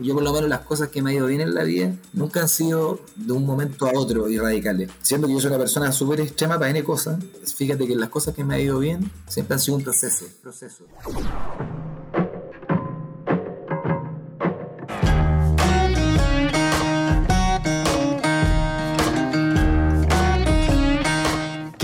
[0.00, 2.40] Yo por lo menos las cosas que me ha ido bien en la vida nunca
[2.40, 4.90] han sido de un momento a otro y radicales.
[5.02, 7.18] Siendo que yo soy una persona súper extrema para N cosas,
[7.54, 10.26] fíjate que las cosas que me ha ido bien siempre han sido un proceso.
[10.42, 10.84] proceso.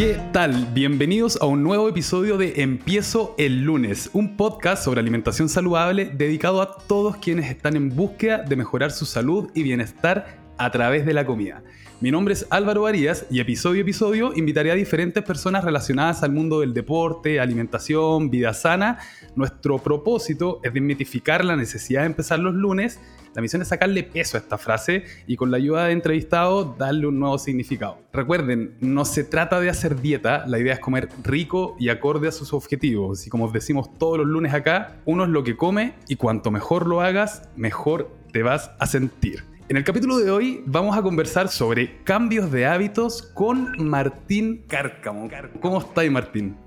[0.03, 0.66] ¿Qué tal?
[0.75, 6.61] Bienvenidos a un nuevo episodio de Empiezo el lunes, un podcast sobre alimentación saludable dedicado
[6.61, 11.12] a todos quienes están en búsqueda de mejorar su salud y bienestar a través de
[11.12, 11.62] la comida.
[12.00, 16.32] Mi nombre es Álvaro Varías y episodio a episodio invitaré a diferentes personas relacionadas al
[16.32, 18.98] mundo del deporte, alimentación, vida sana.
[19.36, 23.00] Nuestro propósito es desmitificar la necesidad de empezar los lunes.
[23.34, 27.06] La misión es sacarle peso a esta frase y con la ayuda de entrevistados darle
[27.06, 27.98] un nuevo significado.
[28.12, 32.33] Recuerden, no se trata de hacer dieta, la idea es comer rico y acorde a
[32.33, 33.27] sus objetivos.
[33.27, 36.86] Y como decimos todos los lunes acá, uno es lo que come y cuanto mejor
[36.86, 39.52] lo hagas, mejor te vas a sentir.
[39.73, 45.31] En el capítulo de hoy vamos a conversar sobre cambios de hábitos con Martín Cárcamo.
[45.62, 46.59] ¿Cómo estáis, Martín?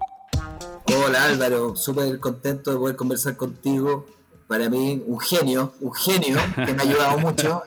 [0.87, 4.07] Hola Álvaro, súper contento de poder conversar contigo.
[4.47, 7.61] Para mí, un genio, un genio que me ha ayudado mucho.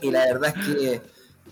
[0.00, 1.02] Y, la verdad es que,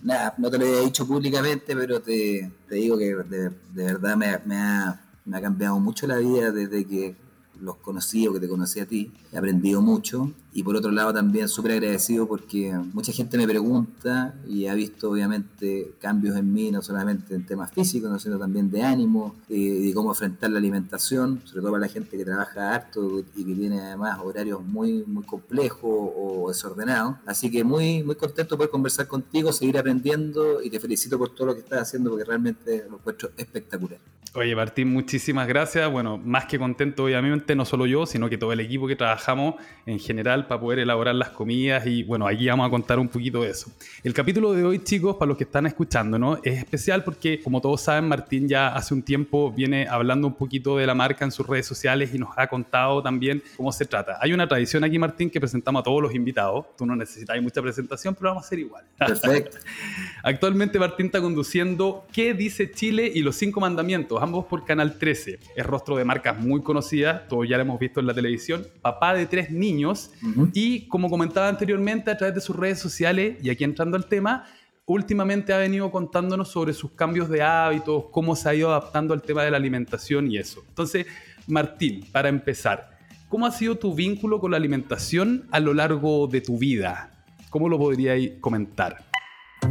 [0.00, 5.02] nada, no te lo he dicho públicamente, pero te, digo que de, verdad me, ha,
[5.26, 7.14] me ha cambiado mucho la vida desde que
[7.62, 9.10] los conocí o que te conocí a ti.
[9.32, 14.34] He aprendido mucho y por otro lado también súper agradecido porque mucha gente me pregunta
[14.46, 18.82] y ha visto obviamente cambios en mí, no solamente en temas físicos, sino también de
[18.82, 23.44] ánimo, y cómo afrontar la alimentación, sobre todo para la gente que trabaja harto y
[23.44, 27.16] que tiene además horarios muy, muy complejos o desordenados.
[27.24, 31.34] Así que muy, muy contento de poder conversar contigo, seguir aprendiendo y te felicito por
[31.34, 33.98] todo lo que estás haciendo porque realmente lo encuentro espectacular.
[34.34, 35.92] Oye, Martín, muchísimas gracias.
[35.92, 39.56] Bueno, más que contento, obviamente, no solo yo, sino que todo el equipo que trabajamos
[39.86, 43.42] en general para poder elaborar las comidas y bueno, aquí vamos a contar un poquito
[43.42, 43.70] de eso.
[44.02, 46.38] El capítulo de hoy, chicos, para los que están escuchando, ¿no?
[46.42, 50.76] Es especial porque, como todos saben, Martín ya hace un tiempo viene hablando un poquito
[50.76, 54.18] de la marca en sus redes sociales y nos ha contado también cómo se trata.
[54.20, 56.66] Hay una tradición aquí, Martín, que presentamos a todos los invitados.
[56.76, 58.84] Tú no necesitas mucha presentación, pero vamos a hacer igual.
[58.96, 59.58] Perfecto.
[60.22, 63.10] Actualmente Martín está conduciendo ¿Qué dice Chile?
[63.12, 65.38] y Los Cinco Mandamientos, ambos por Canal 13.
[65.56, 68.66] Es rostro de marcas muy conocidas, todos ya lo hemos visto en la televisión.
[68.82, 70.10] Papá de tres niños
[70.52, 74.44] y como comentaba anteriormente, a través de sus redes sociales, y aquí entrando al tema,
[74.84, 79.22] últimamente ha venido contándonos sobre sus cambios de hábitos, cómo se ha ido adaptando al
[79.22, 80.62] tema de la alimentación y eso.
[80.68, 81.06] Entonces,
[81.46, 82.98] Martín, para empezar,
[83.30, 87.24] ¿cómo ha sido tu vínculo con la alimentación a lo largo de tu vida?
[87.48, 89.06] ¿Cómo lo podríais comentar?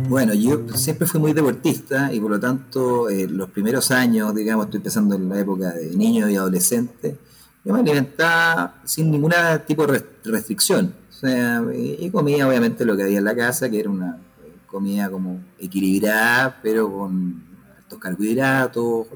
[0.09, 4.65] Bueno, yo siempre fui muy deportista y por lo tanto eh, los primeros años, digamos,
[4.65, 7.19] estoy empezando en la época de niño y adolescente,
[7.63, 9.33] yo me alimentaba sin ningún
[9.67, 10.93] tipo de restricción.
[11.09, 14.17] O sea, y comía obviamente lo que había en la casa, que era una
[14.65, 17.43] comida como equilibrada, pero con
[17.77, 19.07] altos carbohidratos,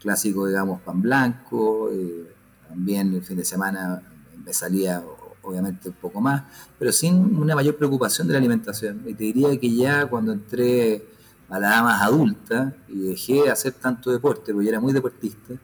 [0.00, 1.90] clásico, digamos, pan blanco.
[1.92, 2.32] Eh,
[2.68, 4.00] también el fin de semana
[4.44, 5.02] me salía
[5.42, 6.42] obviamente un poco más,
[6.78, 9.02] pero sin una mayor preocupación de la alimentación.
[9.06, 11.04] Y te diría que ya cuando entré
[11.48, 14.92] a la edad más adulta y dejé de hacer tanto deporte, porque yo era muy
[14.92, 15.54] deportista,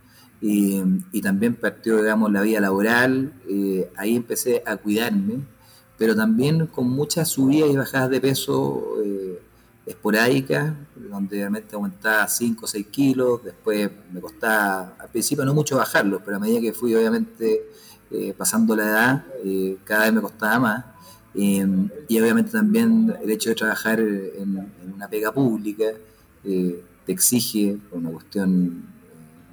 [0.41, 5.41] y, también partió, digamos, la vida laboral, eh, ahí empecé a cuidarme,
[5.99, 9.41] pero también con muchas subidas y bajadas de peso eh,
[9.87, 15.77] esporádicas, donde realmente aumentaba 5 o 6 kilos, después me costaba, al principio no mucho
[15.77, 17.71] bajarlos, pero a medida que fui obviamente
[18.11, 19.25] eh, pasando la edad,
[19.85, 20.85] cada vez me costaba más.
[21.35, 25.87] y obviamente también el hecho de trabajar en, en una pega pública
[26.43, 28.96] te exige, una cuestión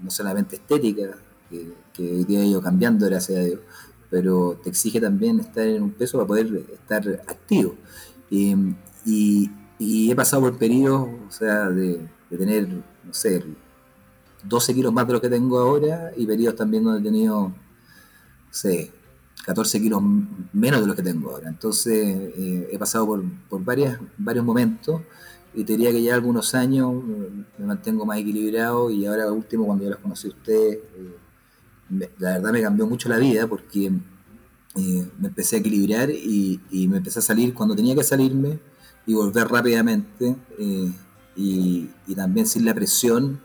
[0.03, 1.17] no solamente estética,
[1.49, 3.59] que, que hoy día ha ido cambiando, gracias a Dios,
[4.13, 7.75] pero te exige también estar en un peso para poder estar activo.
[8.29, 9.49] Y,
[9.79, 13.43] he pasado por periodos, o sea, de, tener, no sé,
[14.43, 17.55] 12 kilos más de lo que tengo ahora y periodos también donde he tenido, no
[18.51, 18.91] sé,
[19.45, 20.01] 14 kilos
[20.53, 21.49] menos de lo que tengo ahora.
[21.49, 21.95] Entonces
[22.37, 25.01] eh, he pasado por, por varias, varios momentos
[25.55, 26.93] y te diría que ya algunos años
[27.57, 32.33] me mantengo más equilibrado y ahora último cuando yo los conocí a ustedes, eh, la
[32.33, 33.91] verdad me cambió mucho la vida porque
[34.75, 36.59] eh, me empecé a equilibrar y,
[36.89, 38.59] me empecé a salir cuando tenía que salirme
[39.05, 40.91] y volver rápidamente eh,
[41.35, 43.39] y, también sin la presión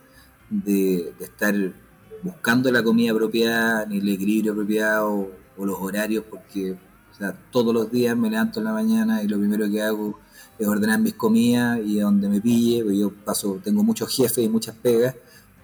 [0.48, 1.54] de, estar
[2.22, 6.78] buscando la comida apropiada, ni el equilibrio apropiado o, los horarios porque
[7.50, 10.18] todos los días me levanto en la mañana y lo primero que hago
[10.58, 14.48] es ordenar mis comidas y donde me pille, porque yo paso, tengo muchos jefes y
[14.48, 15.14] muchas pegas,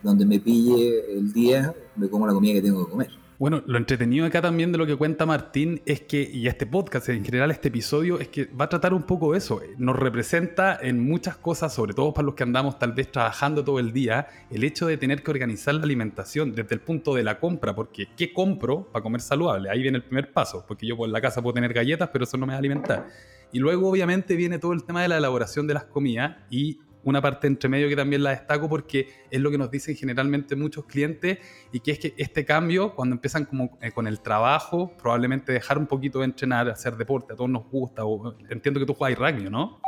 [0.03, 3.25] donde me pille el día, me como la comida que tengo que comer.
[3.37, 7.09] Bueno, lo entretenido acá también de lo que cuenta Martín es que, y este podcast,
[7.09, 9.61] en general este episodio, es que va a tratar un poco eso.
[9.77, 13.81] Nos representa en muchas cosas, sobre todo para los que andamos tal vez trabajando todo
[13.81, 17.41] el día, el hecho de tener que organizar la alimentación desde el punto de la
[17.41, 19.69] compra, porque ¿qué compro para comer saludable?
[19.69, 22.37] Ahí viene el primer paso, porque yo por la casa puedo tener galletas, pero eso
[22.37, 23.09] no me va a alimentar.
[23.55, 27.23] Y luego obviamente viene todo el tema de la elaboración de las comidas y una
[27.23, 30.87] parte entre medio que también la destaco porque es lo que nos dicen generalmente muchos
[30.87, 31.39] clientes
[31.71, 35.79] y que es que este cambio, cuando empiezan como eh, con el trabajo, probablemente dejar
[35.79, 39.21] un poquito de entrenar, hacer deporte, a todos nos gusta, o, entiendo que tú juegas
[39.21, 39.81] rugby, ¿no?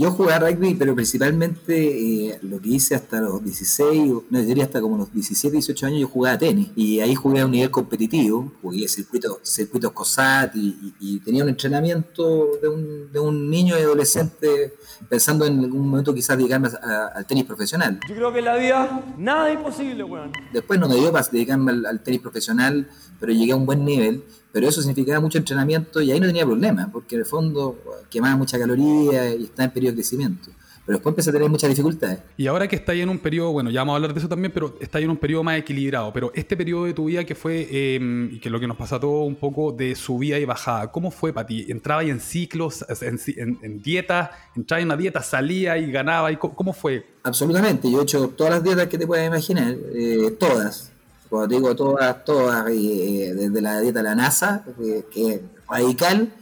[0.00, 4.80] Yo jugué rugby, pero principalmente eh, lo que hice hasta los 16, no diría hasta
[4.80, 6.70] como los 17, 18 años, yo jugaba tenis.
[6.76, 12.48] Y ahí jugué a un nivel competitivo, jugué circuitos, circuitos COSAT y, tenía un entrenamiento
[12.62, 14.74] de un, de un niño y adolescente
[15.08, 16.68] pensando en algún momento quizás dedicarme
[17.14, 17.98] al tenis profesional.
[18.08, 20.30] Yo creo que en la vida nada es imposible, weón.
[20.52, 24.22] Después no me dio para dedicarme al tenis profesional, pero llegué a un buen nivel
[24.52, 27.78] pero eso significaba mucho entrenamiento y ahí no tenía problema, porque en el fondo
[28.10, 30.50] quemaba mucha caloría y está en periodo de crecimiento.
[30.88, 32.20] Pero después empecé a tener muchas dificultades.
[32.38, 34.28] Y ahora que está ahí en un periodo, bueno, ya vamos a hablar de eso
[34.28, 36.10] también, pero está ahí en un periodo más equilibrado.
[36.14, 39.24] Pero este periodo de tu vida que fue, eh, que lo que nos pasó todo
[39.24, 41.66] un poco de subida y bajada, ¿cómo fue para ti?
[41.68, 44.30] ¿Entraba ahí en ciclos, en, en, en dieta?
[44.56, 46.32] ¿Entraba en una dieta, salía y ganaba?
[46.32, 47.04] Y ¿Cómo fue?
[47.22, 50.92] Absolutamente, yo he hecho todas las dietas que te puedas imaginar, eh, todas
[51.28, 56.32] cuando digo todas, todas, eh, desde la dieta de la NASA, eh, que es radical,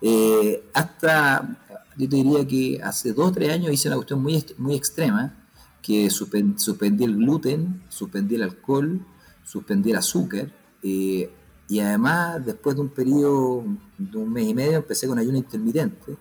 [0.00, 1.58] eh, hasta,
[1.96, 5.34] yo te diría que hace dos o tres años hice una cuestión muy, muy extrema,
[5.82, 9.00] que suspendí el gluten, suspendí el alcohol,
[9.44, 10.50] suspendí el azúcar,
[10.82, 13.64] y además después de un periodo
[13.98, 16.16] de un mes y medio empecé con ayuno intermitente,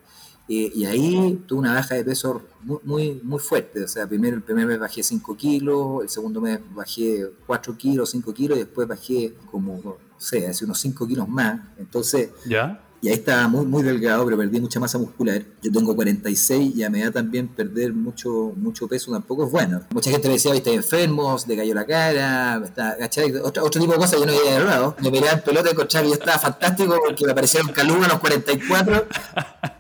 [0.48, 2.42] y ahí tuve una baja de peso
[2.84, 3.84] muy, muy, fuerte.
[3.84, 8.10] O sea, primero, el primer mes bajé 5 kilos, el segundo mes bajé 4 kilos,
[8.12, 11.62] 5 kilos, y después bajé como, no sé, hace unos 5 kilos más.
[11.78, 12.85] Entonces, ¿Ya?
[13.06, 15.40] Y ahí estaba muy, muy delgado, pero perdí mucha masa muscular.
[15.62, 19.84] Yo tengo 46 y a medida también perder mucho, mucho peso tampoco es bueno.
[19.92, 22.98] Mucha gente me decía, viste, enfermos, de cayó la cara, está,
[23.44, 24.96] Otro, otro tipo de cosas yo no había errado.
[25.04, 28.20] Me miraba en pelota y que yo estaba fantástico porque me aparecieron caluga a los
[28.20, 29.06] 44,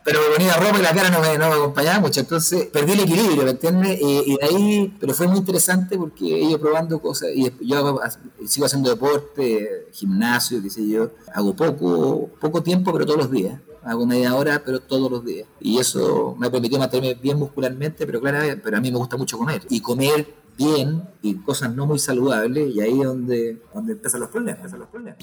[0.04, 2.20] pero me ponía ropa y la cara no me, no me acompañaba mucho.
[2.20, 3.98] Entonces perdí el equilibrio, ¿me entiendes?
[4.04, 8.00] Y, de ahí, pero fue muy interesante porque ido probando cosas y yo
[8.46, 11.10] sigo haciendo deporte, gimnasio, qué sé yo.
[11.34, 13.60] Hago poco, poco tiempo, pero todo los días.
[13.84, 15.48] Hago media hora, pero todos los días.
[15.60, 19.16] Y eso me ha permitido mantenerme bien muscularmente, pero claro, pero a mí me gusta
[19.18, 19.62] mucho comer.
[19.70, 20.28] Y comer
[20.58, 24.56] bien y cosas no muy saludables, y ahí es donde, donde empiezan los problemas.
[24.56, 25.18] Empiezan los problemas.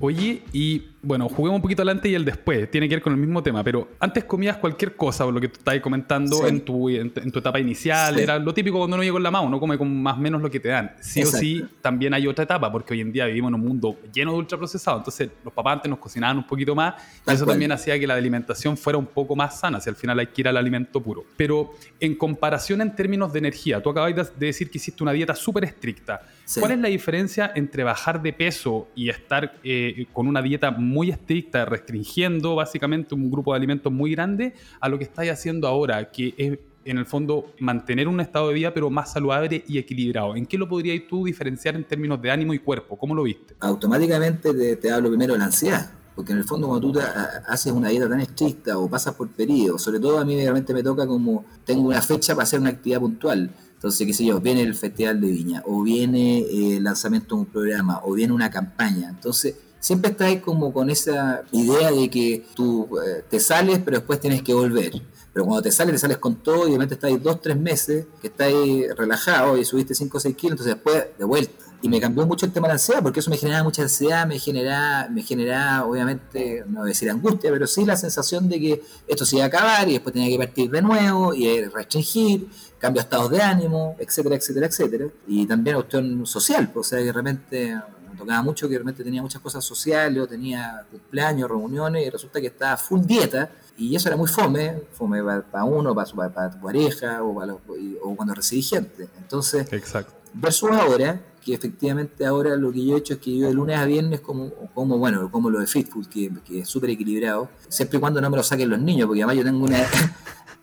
[0.00, 3.18] Oye, y bueno, juguemos un poquito adelante y el después, tiene que ver con el
[3.18, 6.88] mismo tema, pero antes comías cualquier cosa, por lo que tú estabas comentando en, tu,
[6.88, 9.76] en, tu etapa inicial, era lo típico cuando uno llega con la mano, uno come
[9.76, 10.92] con más o menos lo que te dan.
[11.00, 13.96] Sí o sí, también hay otra etapa, porque hoy en día vivimos en un mundo
[14.12, 16.94] lleno de ultraprocesados, entonces los papás antes nos cocinaban un poquito más,
[17.26, 20.18] y eso también hacía que la alimentación fuera un poco más sana, si al final
[20.18, 21.24] hay que ir al alimento puro.
[21.36, 25.34] Pero en comparación en términos de energía, tú acabas de decir que hiciste una dieta
[25.34, 26.22] súper estricta.
[26.58, 31.10] ¿Cuál es la diferencia entre bajar de peso y estar eh, con una dieta muy
[31.10, 36.10] estricta, restringiendo básicamente un grupo de alimentos muy grande, a lo que estáis haciendo ahora,
[36.10, 40.36] que es en el fondo mantener un estado de vida pero más saludable y equilibrado?
[40.36, 42.96] ¿En qué lo podrías tú diferenciar en términos de ánimo y cuerpo?
[42.96, 43.54] ¿Cómo lo viste?
[43.60, 45.90] Automáticamente te, te hablo primero de la ansiedad.
[46.14, 47.00] Porque en el fondo cuando tú
[47.46, 50.82] haces una dieta tan estricta o pasas por periodos, sobre todo a mí realmente me
[50.82, 54.62] toca como tengo una fecha para hacer una actividad puntual entonces, qué sé yo, viene
[54.62, 58.50] el Festival de Viña, o viene eh, el lanzamiento de un programa, o viene una
[58.50, 59.08] campaña.
[59.08, 64.18] Entonces, siempre estás como con esa idea de que tú eh, te sales, pero después
[64.18, 65.00] tienes que volver.
[65.32, 68.06] Pero cuando te sales, te sales con todo y obviamente estás ahí dos, tres meses,
[68.20, 71.52] que estás ahí relajado y subiste 5 o 6 kilos, entonces después de vuelta.
[71.80, 74.26] Y me cambió mucho el tema de la ansiedad, porque eso me generaba mucha ansiedad,
[74.26, 78.58] me generaba, me generaba obviamente, no voy a decir angustia, pero sí la sensación de
[78.58, 82.48] que esto se iba a acabar y después tenía que partir de nuevo y restringir
[82.78, 85.06] cambio de estados de ánimo, etcétera, etcétera, etcétera.
[85.26, 87.76] Y también cuestión social, pues, o sea, que de repente
[88.10, 92.10] me tocaba mucho que de repente tenía muchas cosas sociales, o tenía cumpleaños, reuniones, y
[92.10, 96.50] resulta que estaba full dieta, y eso era muy fome, fome para uno, para, para,
[96.50, 97.60] tu pareja, o,
[98.02, 99.08] o cuando recibí gente.
[99.18, 100.12] Entonces, Exacto.
[100.34, 103.78] versus ahora, que efectivamente ahora lo que yo he hecho es que yo de lunes
[103.78, 107.48] a viernes como, como bueno, como lo de Fit Food, que, que es súper equilibrado,
[107.68, 109.78] siempre y cuando no me lo saquen los niños, porque además yo tengo una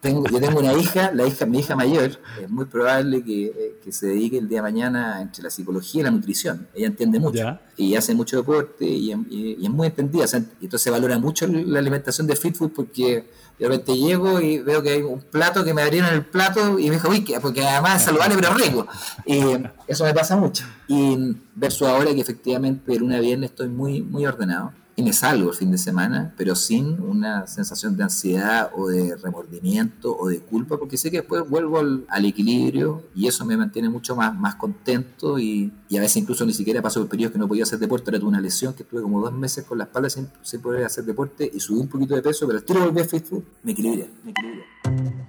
[0.05, 3.75] tengo, yo tengo una hija, la hija, mi hija mayor, es muy probable que, eh,
[3.83, 6.67] que, se dedique el día de mañana entre la psicología y la nutrición.
[6.75, 10.25] Ella entiende mucho y hace mucho deporte y, es muy entendida.
[10.61, 13.25] entonces valora mucho la alimentación de fit food porque
[13.57, 16.89] de repente llego y veo que hay un plato que me abrieron el plato y
[16.89, 18.87] me dijo, uy, porque además es saludable pero rico.
[19.25, 19.39] Y
[19.87, 20.65] eso me pasa mucho.
[20.87, 25.11] Y versus ahora que efectivamente el lunes a viernes estoy muy, muy ordenado y me
[25.11, 30.29] salgo el fin de semana, pero sin una sensación de ansiedad o de remordimiento o
[30.29, 34.33] de culpa, porque sé que después vuelvo al, equilibrio y eso me mantiene mucho más,
[34.37, 37.63] más contento y, y, a veces incluso ni siquiera paso por periodos que no podía
[37.63, 40.27] hacer deporte, ahora tuve una lesión que estuve como dos meses con la espalda sin,
[40.41, 43.05] sin poder hacer deporte y subí un poquito de peso, pero al tiro volví a
[43.05, 44.65] Facebook, me equilibré, me equilibré.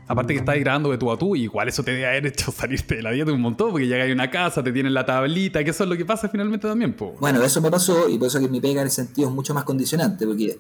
[0.09, 2.97] Aparte que estás grabando de tú a tú, igual eso te debe haber hecho salirte
[2.97, 5.71] de la dieta un montón, porque llegas a una casa, te tienen la tablita, que
[5.71, 7.17] eso es lo que pasa finalmente también, po.
[7.21, 9.53] Bueno, eso me pasó y por eso que mi pega en ese sentido es mucho
[9.53, 10.59] más condicionante, porque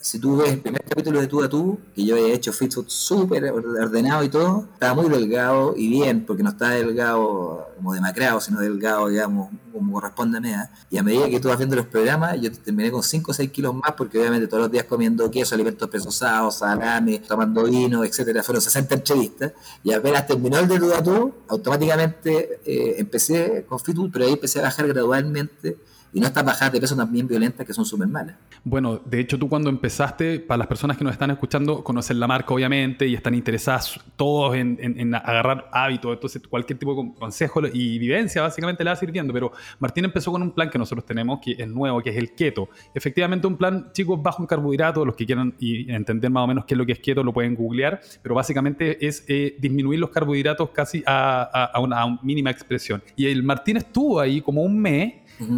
[0.00, 1.48] si tú ves el primer capítulo de Tú a
[1.94, 6.44] que yo había hecho Fit súper ordenado y todo, estaba muy delgado y bien, porque
[6.44, 10.50] no estaba delgado como demacrado, sino delgado, digamos, como corresponde a mí.
[10.90, 13.50] Y a medida que tú vas viendo los programas, yo terminé con 5 o 6
[13.50, 18.44] kilos más, porque obviamente todos los días comiendo queso, alimentos procesados, salame, tomando vino, etcétera,
[18.44, 19.52] fueron 60 entrevistas.
[19.82, 24.34] Y apenas terminó el de Tú a Tú, automáticamente eh, empecé con Fit pero ahí
[24.34, 25.76] empecé a bajar gradualmente
[26.12, 28.36] y no estas bajadas de peso también violentas que son súper malas.
[28.64, 32.26] Bueno, de hecho tú cuando empezaste, para las personas que nos están escuchando, conocen la
[32.26, 37.98] marca obviamente y están interesadas todos en, agarrar hábitos, entonces cualquier tipo de consejo y
[37.98, 41.52] vivencia básicamente le va sirviendo, pero Martín empezó con un plan que nosotros tenemos, que
[41.52, 42.68] es nuevo, que es el keto.
[42.94, 46.64] Efectivamente un plan, chicos, bajo en carbohidratos, los que quieran y entender más o menos
[46.64, 50.10] qué es lo que es keto lo pueden googlear, pero básicamente es eh, disminuir los
[50.10, 53.02] carbohidratos casi a, a una mínima expresión.
[53.16, 55.14] Y el Martín estuvo ahí como un mes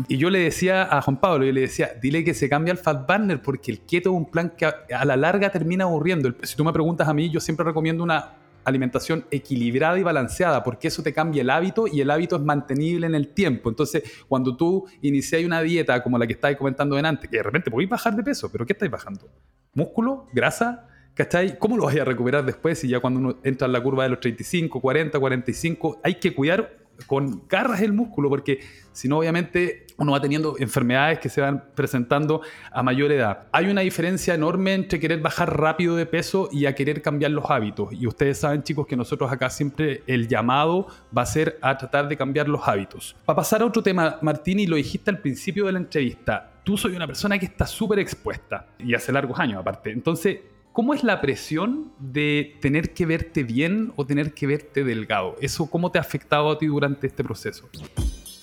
[0.08, 2.78] y yo le decía a Juan Pablo, yo le decía, dile que se cambie al
[2.78, 6.32] Fat Burner porque el keto es un plan que a, la larga termina aburriendo.
[6.42, 8.34] Si tú me preguntas a mí, yo siempre recomiendo una
[8.64, 13.06] alimentación equilibrada y balanceada, porque eso te cambia el hábito y el hábito es mantenible
[13.06, 13.70] en el tiempo.
[13.70, 17.70] Entonces, cuando tú inicias una dieta como la que estáis comentando antes, que de repente
[17.70, 19.28] podéis bajar de peso, pero ¿qué estáis bajando?
[19.72, 20.26] ¿Músculo?
[20.32, 20.88] ¿Grasa?
[21.14, 21.58] ¿Cachai?
[21.58, 24.10] ¿Cómo lo vas a recuperar después si ya cuando uno entra en la curva de
[24.10, 28.60] los 35, 40, 45, hay que cuidar con garras el músculo, porque
[28.92, 32.40] si no, obviamente uno va teniendo enfermedades que se van presentando
[32.72, 33.48] a mayor edad.
[33.52, 37.50] Hay una diferencia enorme entre querer bajar rápido de peso y a querer cambiar los
[37.50, 37.92] hábitos.
[37.92, 42.08] Y ustedes saben, chicos, que nosotros acá siempre el llamado va a ser a tratar
[42.08, 43.14] de cambiar los hábitos.
[43.24, 46.76] Para pasar a otro tema, Martín, y lo dijiste al principio de la entrevista, tú
[46.76, 49.90] soy una persona que está súper expuesta y hace largos años aparte.
[49.90, 50.38] Entonces,
[50.80, 55.36] ¿Cómo es la presión de tener que verte bien o tener que verte delgado?
[55.38, 57.68] ¿Eso cómo te ha afectado a ti durante este proceso?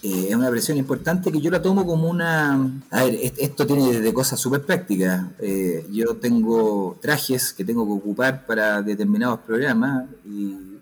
[0.03, 2.79] Eh, es una presión importante que yo la tomo como una...
[2.91, 5.25] A ver, esto tiene desde cosas súper prácticas.
[5.39, 10.75] Eh, yo tengo trajes que tengo que ocupar para determinados programas y,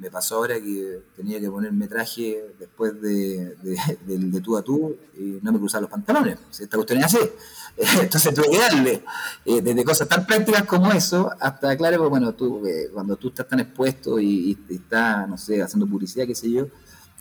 [0.00, 5.40] me pasó ahora que tenía que ponerme traje después de, de, tú a tú y
[5.42, 6.38] no me cruzaba los pantalones.
[6.60, 7.18] Esta cuestión es así.
[8.00, 9.04] Entonces tuve que darle,
[9.44, 13.28] eh, desde cosas tan prácticas como eso, hasta, claro, pues, bueno, tú, eh, cuando tú
[13.28, 16.68] estás tan expuesto y, estás, no sé, haciendo publicidad, qué sé yo,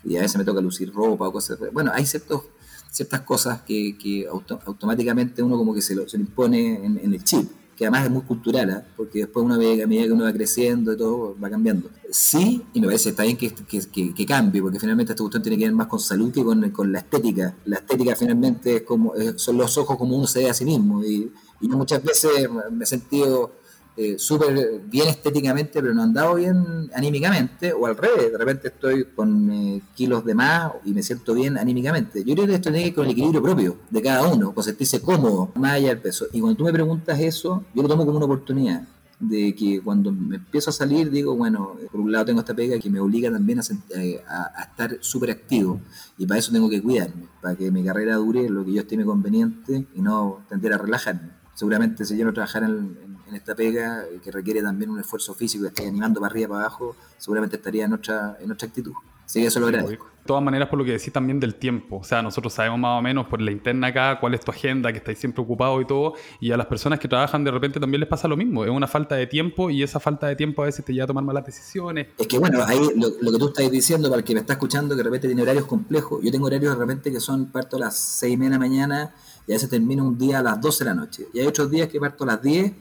[0.04, 2.44] y a veces me toca lucir ropa o cosas, bueno, hay ciertos,
[2.92, 7.14] ciertas cosas que, que automáticamente uno como que se lo, se lo impone en, en
[7.14, 7.50] el chip
[7.84, 8.82] que además es muy cultural, ¿eh?
[8.96, 11.90] porque después una ve a medida que uno va creciendo y todo va cambiando.
[12.10, 15.58] Sí, y me parece está bien que, que, que, cambie, porque finalmente esta cuestión tiene
[15.58, 17.54] que ver más con salud que con, con la estética.
[17.66, 21.04] La estética finalmente es como, son los ojos como uno se ve a sí mismo,
[21.04, 23.52] y, y muchas veces me he sentido
[23.96, 29.06] eh, súper bien estéticamente, pero no andado bien anímicamente, o al revés, de repente estoy
[29.16, 32.24] con eh, kilos de más y me siento bien anímicamente.
[32.24, 34.64] Yo creo que esto tiene que ver con el equilibrio propio de cada uno, con
[34.64, 36.26] sentirse cómodo, más allá del peso.
[36.34, 38.84] Y cuando tú me preguntas eso, yo lo tomo como una oportunidad
[39.20, 42.80] de que cuando me empiezo a salir digo, bueno, por un lado tengo esta pega
[42.80, 43.64] que me obliga también a,
[43.96, 45.80] eh, a, estar súper activo
[46.18, 49.06] y para eso tengo que cuidarme, para que mi carrera dure lo que yo estime
[49.06, 51.44] conveniente y no tender a relajarme.
[51.54, 52.98] Seguramente si yo no trabajara en,
[53.36, 56.96] esta pega, que requiere también un esfuerzo físico, que esté animando para arriba, para abajo,
[57.18, 58.94] seguramente estaría en otra, en otra actitud.
[59.26, 60.06] Así que eso lo agradezco.
[60.06, 61.98] De todas maneras, por lo que decís también del tiempo.
[61.98, 64.92] O sea, nosotros sabemos más o menos por la interna acá cuál es tu agenda,
[64.92, 66.14] que estáis siempre ocupado y todo.
[66.40, 68.64] Y a las personas que trabajan de repente también les pasa lo mismo.
[68.64, 71.08] Es una falta de tiempo y esa falta de tiempo a veces te lleva a
[71.08, 72.08] tomar malas decisiones.
[72.18, 74.96] Es que bueno, ahí lo, que tú estás diciendo para el que me está escuchando,
[74.96, 76.22] que de repente tiene horarios complejos.
[76.24, 78.60] Yo tengo horarios de repente que son parto a las 6 y media de la
[78.60, 81.28] mañana y a veces termino un día a las 12 de la noche.
[81.34, 82.72] Y hay otros días que parto a las 10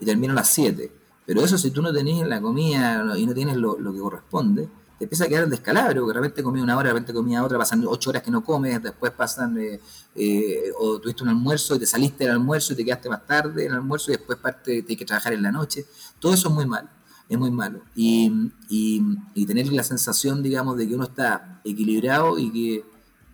[0.00, 0.92] y termino a las 7.
[1.26, 5.04] Pero eso si tú no tenés la comida y no tienes lo, que corresponde, te
[5.04, 7.56] empieza a quedar el descalabro, porque de repente comí una hora, de repente comí otra,
[7.56, 9.80] pasan 8 horas que no comes, después pasan, eh,
[10.16, 13.64] eh, o tuviste un almuerzo y te saliste del almuerzo y te quedaste más tarde
[13.64, 15.86] en el almuerzo y después parte, tienes que trabajar en la noche.
[16.18, 16.90] Todo eso es muy mal.
[17.28, 17.82] es muy malo.
[17.94, 22.84] Y, y, tener la sensación, digamos, de que uno está equilibrado y que,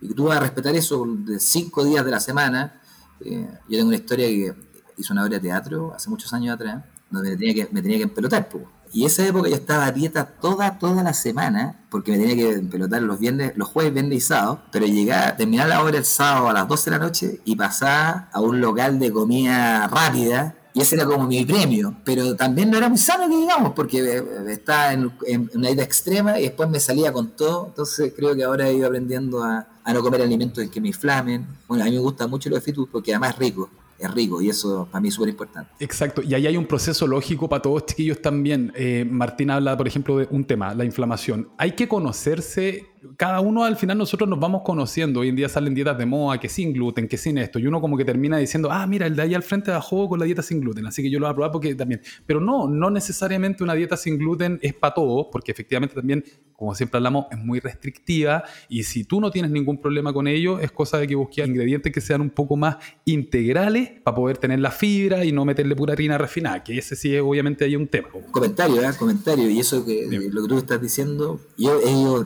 [0.02, 2.78] y que tú vas a respetar eso de cinco días de la semana.
[3.20, 4.65] Eh, yo tengo una historia que
[4.96, 7.98] hizo una obra de teatro hace muchos años atrás, donde me tenía que, me tenía
[7.98, 8.48] que empelotar.
[8.92, 12.58] Y esa época yo estaba a dieta toda, toda la semana, porque me tenía que
[12.62, 16.48] pelotar los viernes, los jueves, viernes y sábado, pero llegaba, terminaba la hora el sábado
[16.48, 20.82] a las 12 de la noche y pasaba a un local de comida rápida y
[20.82, 24.22] ese era como mi premio, pero también no era muy sano que digamos, porque eh,
[24.48, 25.10] estaba en,
[25.54, 28.86] una dieta extrema y después me salía con todo, entonces creo que ahora he ido
[28.86, 31.46] aprendiendo a, no comer alimentos que me inflamen.
[31.66, 34.48] Bueno, a mí me gusta mucho los de porque además es rico es rico y
[34.48, 35.70] eso para mí es súper importante.
[35.80, 38.72] Exacto, y ahí hay un proceso lógico para todos chiquillos también.
[38.74, 41.48] Eh, Martín habla, por ejemplo, de un tema, la inflamación.
[41.58, 42.86] Hay que conocerse
[43.16, 45.20] cada uno al final nosotros nos vamos conociendo.
[45.20, 47.58] Hoy en día salen dietas de moda, que sin gluten, que sin esto.
[47.58, 50.18] Y uno como que termina diciendo, ah, mira, el de ahí al frente bajó con
[50.18, 52.00] la dieta sin gluten, así que yo lo voy a probar porque también.
[52.26, 56.24] Pero no, no necesariamente una dieta sin gluten es para todos, porque efectivamente también,
[56.54, 58.44] como siempre hablamos, es muy restrictiva.
[58.68, 61.92] Y si tú no tienes ningún problema con ello, es cosa de que busques ingredientes
[61.92, 65.92] que sean un poco más integrales para poder tener la fibra y no meterle pura
[65.92, 68.08] harina refinada, que ese sí es obviamente hay un tema.
[68.30, 68.90] Comentario, ¿eh?
[68.98, 69.48] Comentario.
[69.50, 72.24] Y eso que lo que tú estás diciendo, yo he ido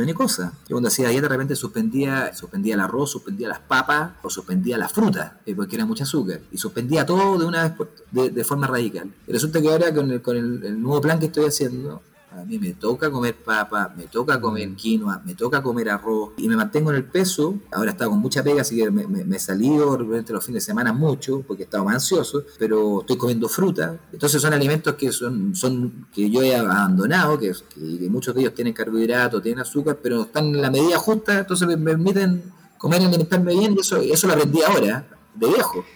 [0.00, 0.52] N cosas.
[0.68, 4.78] Yo cuando hacía dieta de repente suspendía, suspendía el arroz, suspendía las papas o suspendía
[4.78, 6.40] la fruta, eh, porque era mucho azúcar.
[6.50, 7.74] Y suspendía todo de una
[8.10, 9.10] vez de, forma radical.
[9.26, 12.02] Y resulta que ahora con el, con el nuevo plan que estoy haciendo,
[12.38, 14.76] a mí me toca comer papa, me toca comer mm.
[14.76, 17.58] quinoa, me toca comer arroz y me mantengo en el peso.
[17.70, 20.66] Ahora estaba con mucha pega, así que me, me, he salido durante los fines de
[20.66, 23.98] semana mucho porque estaba más ansioso, pero estoy comiendo fruta.
[24.12, 28.54] Entonces son alimentos que son, son que yo he abandonado, que, que muchos de ellos
[28.54, 32.42] tienen carbohidratos, tienen azúcar, pero están en la medida justa, entonces me permiten
[32.78, 35.48] comer y alimentarme bien y eso, eso lo aprendí ahora de.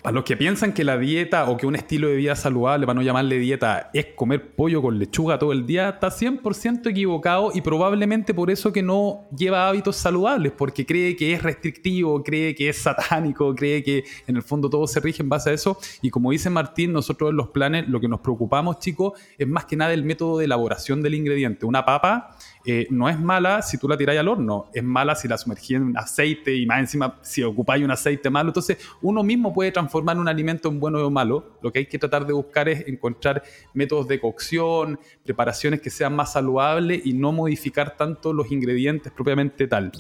[0.03, 2.95] Para los que piensan que la dieta o que un estilo de vida saludable, para
[2.95, 7.61] no llamarle dieta, es comer pollo con lechuga todo el día, está 100% equivocado y
[7.61, 12.69] probablemente por eso que no lleva hábitos saludables, porque cree que es restrictivo, cree que
[12.69, 15.79] es satánico, cree que en el fondo todo se rige en base a eso.
[16.03, 19.65] Y como dice Martín, nosotros en los planes lo que nos preocupamos, chicos, es más
[19.65, 21.67] que nada el método de elaboración del ingrediente.
[21.67, 25.29] Una papa eh, no es mala si tú la tiráis al horno, es mala si
[25.29, 28.51] la sumergís en aceite y más encima si ocupáis un aceite malo.
[28.51, 31.59] Entonces, uno mismo puede transformar un alimento en bueno o malo.
[31.63, 33.43] Lo que hay que tratar de buscar es encontrar
[33.73, 39.69] métodos de cocción, preparaciones que sean más saludables y no modificar tanto los ingredientes propiamente
[39.69, 39.93] tal.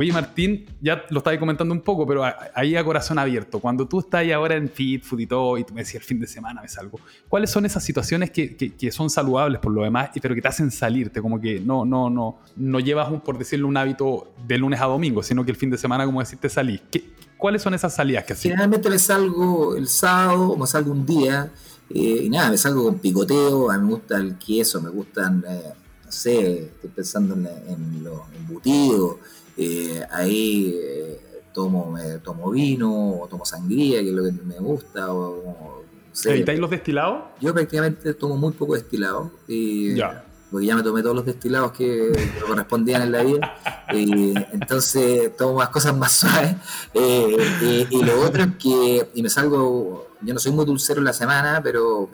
[0.00, 2.22] Oye, Martín, ya lo estabas comentando un poco, pero
[2.54, 5.74] ahí a corazón abierto, cuando tú estás ahora en Fit, Food y todo, y tú
[5.74, 9.10] me decías el fin de semana me salgo, ¿cuáles son esas situaciones que, que, son
[9.10, 11.20] saludables por lo demás, pero que te hacen salirte?
[11.20, 14.84] Como que no, no, no, no llevas, un, por decirlo, un hábito de lunes a
[14.84, 16.80] domingo, sino que el fin de semana, como decirte, salís.
[16.92, 17.02] ¿Qué,
[17.36, 18.44] ¿Cuáles son esas salidas que haces?
[18.44, 21.50] Generalmente me salgo el sábado, me salgo un día,
[21.90, 25.44] eh, y nada, me salgo con picoteo, a mí me gusta el queso, me gustan,
[25.48, 25.72] eh,
[26.04, 29.16] no sé, estoy pensando en, en los embutidos
[29.58, 31.20] eh, ahí eh,
[31.52, 35.82] tomo, tomo vino, o tomo sangría, que es lo que me gusta, o,
[36.24, 37.24] ¿Evitáis los destilados?
[37.40, 39.30] Yo prácticamente tomo muy poco destilado.
[39.46, 39.94] Y,
[40.50, 42.10] Porque ya me tomé todos los destilados que,
[42.46, 43.58] correspondían en la vida.
[43.92, 46.56] y, entonces tomo más cosas más suaves.
[46.94, 51.04] Eh, y lo otro es que y me salgo yo no soy muy dulcero en
[51.04, 52.08] la semana, pero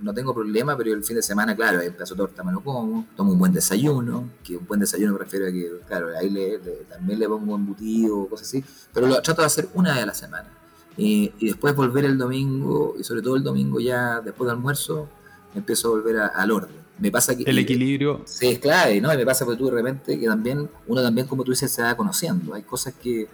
[0.00, 3.06] no tengo problema, pero el fin de semana, claro, el de torta me lo como,
[3.16, 6.58] tomo un buen desayuno, que un buen desayuno me refiero a que, claro, ahí le,
[6.88, 10.06] también le pongo embutido o cosas así, pero lo trato de hacer una vez a
[10.06, 10.48] la semana.
[10.96, 15.08] y después volver el domingo, y sobre todo el domingo ya después del almuerzo,
[15.54, 16.84] empiezo a volver al orden.
[16.98, 17.42] Me pasa que...
[17.42, 18.22] El equilibrio.
[18.24, 19.12] Sí, es clave, ¿no?
[19.12, 21.82] Y me pasa porque tú de repente que también, uno también, como tú dices, se
[21.82, 22.54] va conociendo.
[22.54, 23.28] Hay cosas que,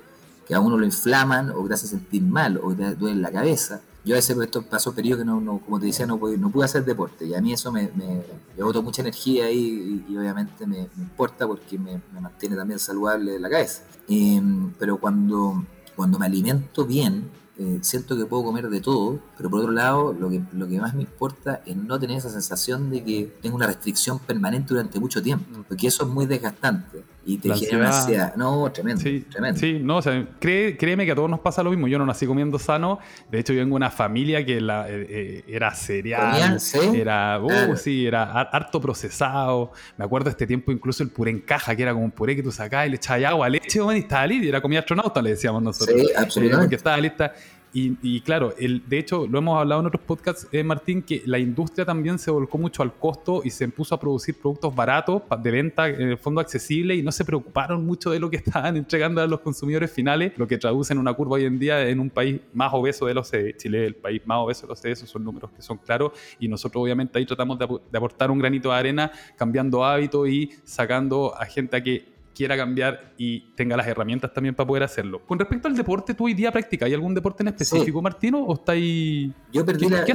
[0.49, 3.21] que a uno lo inflaman o que te hacen sentir mal o que te duele
[3.21, 6.17] la cabeza yo a veces estos pasos periodos que no, no, como te decía, no,
[6.17, 8.23] no pude hacer deporte y a mí eso me, me,
[8.57, 13.83] me mucha energía ahí y, obviamente me, importa porque me, mantiene también saludable la cabeza.
[14.09, 19.51] Em, pero cuando, cuando me alimento bien, eh, siento que puedo comer de todo, pero
[19.51, 22.89] por otro lado, lo que, lo que más me importa es no tener esa sensación
[22.89, 25.65] de que tengo una restricción permanente durante mucho tiempo, mm.
[25.65, 28.35] porque eso es muy desgastante y te genera una ansiedad.
[28.37, 29.61] No, tremendo, sí, tremendo.
[29.61, 31.87] Sí, no, o sea, créeme que a todos nos pasa lo mismo.
[31.87, 32.99] Yo no nací comiendo sano.
[33.31, 36.59] De hecho, yo vengo de una familia que la, eh, eh, era cereal,
[36.95, 39.73] era, uh, sí, era harto procesado.
[39.99, 42.43] Me acuerdo este tiempo incluso el puré en caja, que era como un puré que
[42.43, 44.47] tú sacabas y le echabas agua, leche, y estaba listo.
[44.47, 46.01] Y era comida astronauta, le decíamos nosotros.
[46.01, 46.65] Sí, absolutamente.
[46.65, 47.35] porque estaba lista.
[47.73, 51.39] Y, claro, el, de hecho, lo hemos hablado en otros podcasts, eh, Martín, que la
[51.39, 55.51] industria también se volcó mucho al costo y se puso a producir productos baratos, de
[55.51, 59.21] venta en el fondo accesible y no se preocuparon mucho de lo que estaban entregando
[59.21, 62.11] a los consumidores finales, lo que traduce en una curva hoy en día en un
[62.11, 63.57] país más obeso de los OCDE.
[63.57, 66.49] Chile el país más obeso de los OCDE, esos son números que son claros y
[66.49, 71.37] nosotros obviamente ahí tratamos de, de aportar un granito de arena cambiando hábitos y sacando
[71.37, 75.21] a gente a que quiera cambiar y tenga las herramientas también para poder hacerlo.
[75.27, 78.43] Con respecto al deporte, ¿tú hoy día practicas ¿Hay algún deporte en específico, Martino?
[78.45, 79.33] ¿O está ahí...?
[79.53, 80.07] Yo perdí la,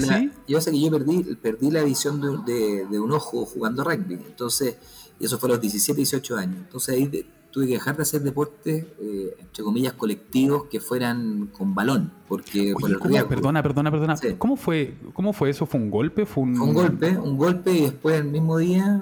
[0.48, 4.16] yo sé que yo perdí, perdí la visión de, de, un ojo jugando rugby.
[4.16, 4.78] Entonces,
[5.20, 6.58] y eso fue a los 17, 18 años.
[6.58, 11.74] Entonces ahí tuve que dejar de hacer deportes, eh, entre comillas, colectivos que fueran con
[11.74, 12.12] balón.
[12.28, 12.98] Porque por el
[13.28, 14.16] Perdona, perdona, perdona.
[14.38, 15.66] ¿Cómo, fue, ¿Cómo fue eso?
[15.66, 16.26] ¿Fue un golpe?
[16.26, 16.56] ¿Fue un...
[16.56, 19.02] Fue un golpe, un golpe y después el mismo día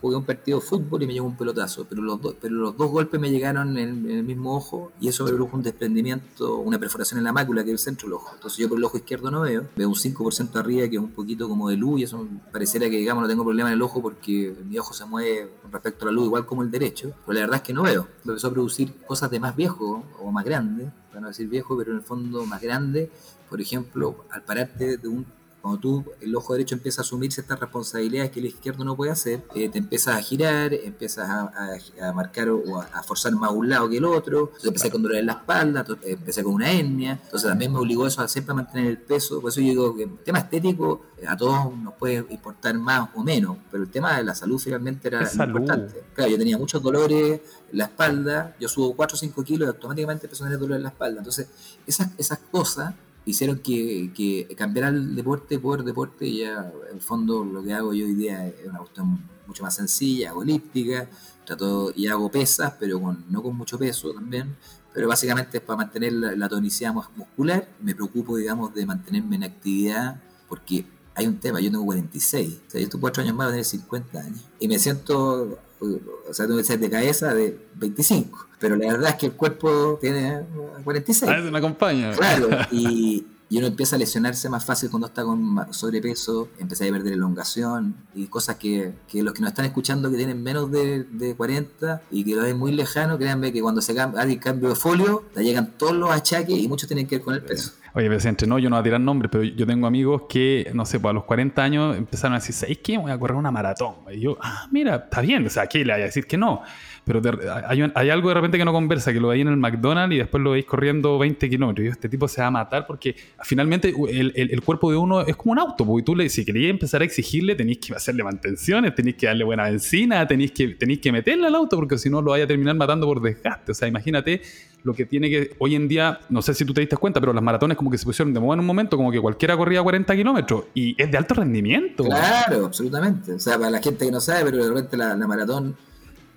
[0.00, 2.90] jugué un partido de fútbol y me llegó un pelotazo, pero los, pero los dos
[2.90, 7.18] golpes me llegaron en, el mismo ojo y eso me produjo un desprendimiento, una perforación
[7.18, 8.30] en la mácula, que es el centro del ojo.
[8.34, 11.12] Entonces yo por el ojo izquierdo no veo, veo un 5% arriba, que es un
[11.12, 14.02] poquito como de luz y eso pareciera que digamos no tengo problema en el ojo
[14.02, 17.34] porque mi ojo se mueve con respecto a la luz igual como el derecho, pero
[17.34, 18.08] la verdad es que no veo.
[18.24, 21.76] Me empezó a producir cosas de más viejo o más grande, para no decir viejo,
[21.76, 23.10] pero en el fondo más grande.
[23.48, 25.24] Por ejemplo, al pararte de un
[25.68, 29.12] cuando tú, el ojo derecho empieza a asumir ciertas responsabilidades que el izquierdo no puede
[29.12, 33.88] hacer, eh, te empiezas a girar, empiezas a, marcar o a, forzar más un lado
[33.88, 37.48] que el otro, entonces empecé con dolor en la espalda, empecé con una hernia, entonces
[37.48, 40.18] también me obligó eso a siempre mantener el peso, por eso yo digo que el
[40.18, 44.24] tema estético eh, a todos nos puede importar más o menos, pero el tema de
[44.24, 46.02] la salud finalmente era importante.
[46.14, 49.70] Claro, yo tenía muchos dolores en la espalda, yo subo 4 o 5 kilos y
[49.70, 51.48] automáticamente empezó a tener dolor en la espalda, entonces
[51.86, 57.02] esas, esas cosas hicieron que, que cambiara el deporte por deporte y ya en el
[57.02, 61.08] fondo lo que hago yo hoy día es una cuestión mucho más sencilla, hago elíptica,
[61.44, 64.56] trato y hago pesas, pero con, no con mucho peso también,
[64.92, 70.20] pero básicamente es para mantener la, tonicidad muscular, me preocupo digamos de mantenerme en actividad
[70.48, 73.52] porque hay un tema, yo tengo 46, o sea, yo estoy cuatro años más de
[73.52, 78.47] tener 50 años y me siento o sea, tengo que ser de cabeza de 25,
[78.58, 80.40] pero la verdad es que el cuerpo tiene
[80.84, 81.30] 46.
[81.32, 82.12] Ah, me acompaña.
[82.12, 86.88] Claro, y, y, uno empieza a lesionarse más fácil cuando está con sobrepeso, empieza a
[86.88, 91.04] perder elongación y cosas que, que los que nos están escuchando que tienen menos de,
[91.04, 94.74] de 40 y que lo ven muy lejano, créanme que cuando se hay cambio de
[94.74, 97.72] folio, te llegan todos los achaques y muchos tienen que ver con el peso.
[97.94, 100.84] Oye, presidente, no, yo no voy a tirar nombres, pero yo tengo amigos que, no
[100.84, 102.98] sé, pues a los 40 años empezaron a decir, ¿sabes qué?
[102.98, 103.94] Voy a correr una maratón.
[104.12, 106.62] Y yo, ah, mira, está bien, o sea, ¿qué le voy a decir que no?
[107.08, 107.22] Pero
[107.66, 110.42] hay, algo de repente que no conversa, que lo veis en el McDonald's y después
[110.42, 111.86] lo veis corriendo 20 kilómetros.
[111.86, 115.52] Y este tipo se va a matar porque finalmente el, cuerpo de uno es como
[115.52, 115.84] un auto.
[115.84, 119.44] Porque tú, le, si querías empezar a exigirle, tenéis que hacerle mantenciones, tenéis que darle
[119.44, 122.46] buena benzina, tenéis que, tenéis que meterle al auto porque si no lo vaya a
[122.46, 123.72] terminar matando por desgaste.
[123.72, 124.42] O sea, imagínate
[124.82, 125.56] lo que tiene que.
[125.58, 127.98] Hoy en día, no sé si tú te diste cuenta, pero las maratones como que
[127.98, 131.10] se pusieron de moda en un momento, como que cualquiera corría 40 kilómetros y es
[131.10, 132.04] de alto rendimiento.
[132.04, 133.32] Claro, absolutamente.
[133.32, 135.76] O sea, para la gente que no sabe, pero de repente la, maratón,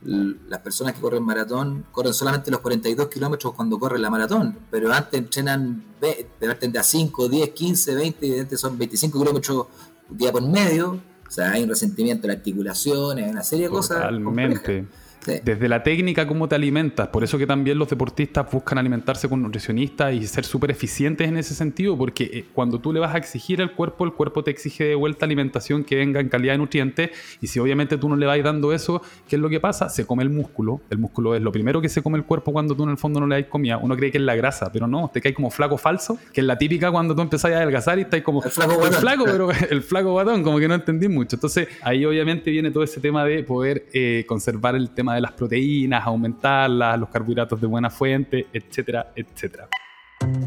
[0.03, 4.91] las personas que corren maratón corren solamente los 42 kilómetros cuando corren la maratón, pero
[4.91, 9.67] antes entrenan de a 5, 10, 15, 20, y antes son 25 kilómetros
[10.09, 10.99] día por medio.
[11.27, 14.03] O sea, hay un resentimiento de la articulación, hay una serie de cosas.
[15.25, 17.07] Desde la técnica, cómo te alimentas.
[17.09, 21.37] Por eso que también los deportistas buscan alimentarse con nutricionistas y ser súper eficientes en
[21.37, 24.51] ese sentido, porque eh, cuando tú le vas a exigir al cuerpo, el cuerpo te
[24.51, 27.11] exige de vuelta alimentación que venga en calidad de nutrientes.
[27.39, 29.89] Y si obviamente tú no le vas dando eso, ¿qué es lo que pasa?
[29.89, 30.81] Se come el músculo.
[30.89, 33.19] El músculo es lo primero que se come el cuerpo cuando tú en el fondo
[33.19, 33.77] no le das comida.
[33.77, 36.47] Uno cree que es la grasa, pero no, te cae como flaco falso, que es
[36.47, 39.49] la típica cuando tú empezás a adelgazar y estás como el flaco, el flaco pero
[39.69, 41.35] el flaco guatón, como que no entendí mucho.
[41.35, 45.31] Entonces ahí obviamente viene todo ese tema de poder eh, conservar el tema de las
[45.31, 49.67] proteínas, aumentarlas, los carbohidratos de buena fuente, etcétera, etcétera.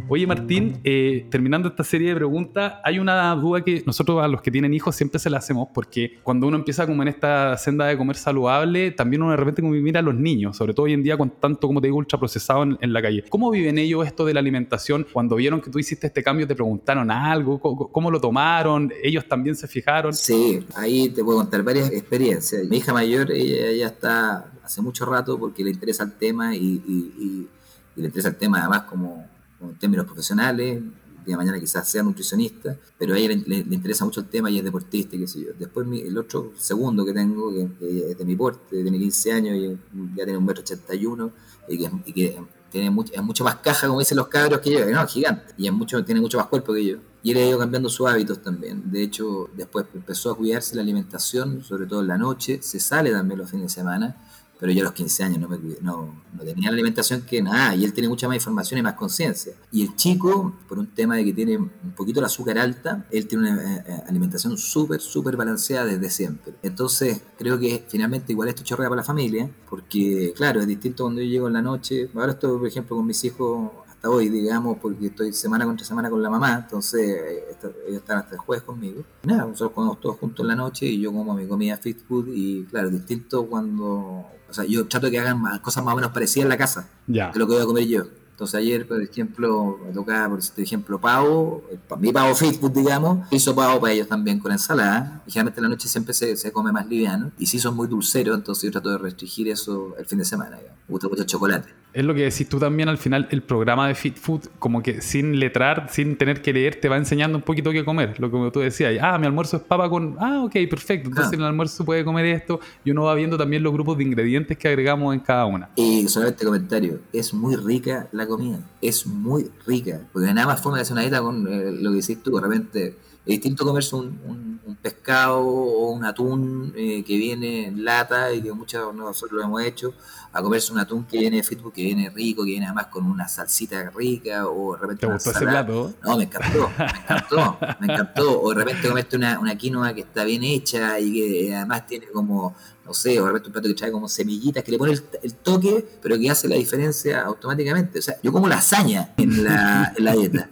[0.07, 4.43] Oye Martín, eh, terminando esta serie de preguntas, hay una duda que nosotros a los
[4.43, 7.87] que tienen hijos siempre se la hacemos porque cuando uno empieza como en esta senda
[7.87, 10.93] de comer saludable, también uno de repente como mira a los niños, sobre todo hoy
[10.93, 13.25] en día con tanto, como te digo, ultraprocesado en, en la calle.
[13.29, 15.07] ¿Cómo viven ellos esto de la alimentación?
[15.13, 17.59] Cuando vieron que tú hiciste este cambio, ¿te preguntaron algo?
[17.59, 18.93] ¿Cómo, lo tomaron?
[19.03, 20.13] ¿Ellos también se fijaron?
[20.13, 22.69] Sí, ahí te puedo contar varias experiencias.
[22.69, 27.49] Mi hija mayor, ella, está hace mucho rato porque le interesa el tema y
[27.97, 32.03] le interesa el tema además como en términos profesionales, el día de mañana quizás sea
[32.03, 35.53] nutricionista, pero a ella le, interesa mucho el tema y es deportista, qué sé yo.
[35.59, 40.17] Después el otro segundo que tengo, que, es de mi porte, tiene 15 años y
[40.17, 41.33] ya tiene un metro ochenta y uno,
[41.69, 41.79] y
[42.13, 42.39] que,
[42.71, 45.67] tiene mucho, es mucho más caja, como dicen los cabros, que yo, no, gigante, y
[45.67, 46.97] es mucho, tiene mucho más cuerpo que yo.
[47.23, 48.91] Y él ha ido cambiando sus hábitos también.
[48.91, 53.13] De hecho, después empezó a cuidarse la alimentación, sobre todo en la noche, se sale
[53.13, 54.17] también los fines de semana,
[54.59, 57.75] pero yo a los 15 años no, me, no, no tenía la alimentación que nada,
[57.75, 59.55] y él tiene mucha más información y más conciencia.
[59.73, 63.27] Y el chico, por un tema de que tiene un poquito el azúcar alta, él
[63.27, 66.55] tiene una eh, eh, alimentación súper, súper balanceada desde siempre.
[66.63, 71.21] Entonces, creo que finalmente igual esto chorrea para la familia, porque claro, es distinto cuando
[71.21, 73.71] yo llego en la noche, ahora estoy, por ejemplo, con mis hijos
[74.09, 77.45] hoy, digamos, porque estoy semana contra semana con la mamá, entonces eh,
[77.89, 79.03] ellos están hasta el jueves conmigo.
[79.25, 82.29] Nada, nosotros comemos todos juntos en la noche y yo como mi comida fit food
[82.29, 86.13] y claro, distinto cuando, o sea, yo trato de que hagan cosas más o menos
[86.13, 87.31] parecidas en la casa Ya.
[87.33, 88.05] de lo que voy a comer yo.
[88.35, 93.55] Entonces ayer, por ejemplo, me tocaba, por ejemplo, pavo, eh, mi pavo food, digamos, hizo
[93.55, 95.23] pavo para ellos también con ensalada.
[95.25, 97.31] Y generalmente en la noche siempre se, se come más liviano.
[97.39, 100.57] Y si son muy dulceros, entonces yo trato de restringir eso el fin de semana.
[100.57, 100.79] digamos.
[100.89, 101.69] Me gusta mucho el chocolate.
[101.95, 105.01] Es lo que decís tú también al final, el programa de Fit Food, como que
[105.01, 108.19] sin letrar, sin tener que leer, te va enseñando un poquito qué comer.
[108.19, 111.09] Lo que tú decías, ah, mi almuerzo es papa con, ah, ok, perfecto.
[111.09, 111.35] Entonces Ah.
[111.37, 114.59] en el almuerzo puede comer esto y uno va viendo también los grupos de ingredientes
[114.59, 115.71] que agregamos en cada una.
[115.77, 120.79] Y solamente comentario, es muy rica la comida, es muy rica, porque nada más forma
[120.79, 123.97] de hacer una dieta con eh, lo que decís tú, de repente es distinto comerse
[123.97, 128.87] un, un- un pescado o un atún eh, que viene en lata y que muchos
[128.91, 129.93] de nosotros lo hemos hecho,
[130.33, 133.05] a comerse un atún que viene de Facebook, que viene rico, que viene además con
[133.05, 135.93] una salsita rica o de repente ¿Te una gustó ese plato?
[136.03, 138.41] No, me encantó, me encantó, me encantó.
[138.41, 142.07] O de repente comerte una, una quinoa que está bien hecha y que además tiene
[142.07, 142.55] como,
[142.87, 145.03] no sé, o de repente un plato que trae como semillitas, que le pone el,
[145.23, 147.99] el toque, pero que hace la diferencia automáticamente.
[147.99, 150.49] O sea, yo como lasaña en la, en la dieta.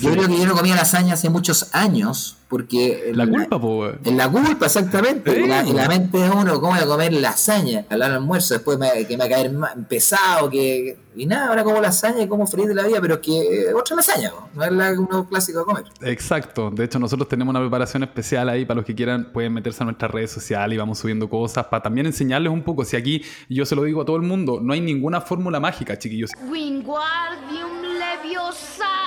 [0.00, 3.12] Yo creo que yo no comía lasaña hace muchos años, porque...
[3.14, 3.60] La culpa.
[4.04, 5.34] En la culpa, exactamente.
[5.34, 7.84] Sí, la, en la mente de uno, ¿cómo voy a comer lasaña?
[7.90, 9.52] Al almuerzo, después me, que me va a caer
[9.88, 10.98] pesado, que...
[11.14, 13.74] Y nada, ahora como lasaña y como feliz de la vida, pero es que eh,
[13.74, 14.48] otra lasaña, ¿no?
[14.54, 15.84] no es la uno clásico de comer.
[16.02, 16.70] Exacto.
[16.70, 19.86] De hecho, nosotros tenemos una preparación especial ahí para los que quieran, pueden meterse a
[19.86, 22.84] nuestras redes sociales y vamos subiendo cosas para también enseñarles un poco.
[22.84, 25.98] Si aquí yo se lo digo a todo el mundo, no hay ninguna fórmula mágica,
[25.98, 26.30] chiquillos.
[26.48, 28.97] Wingardium Leviosa.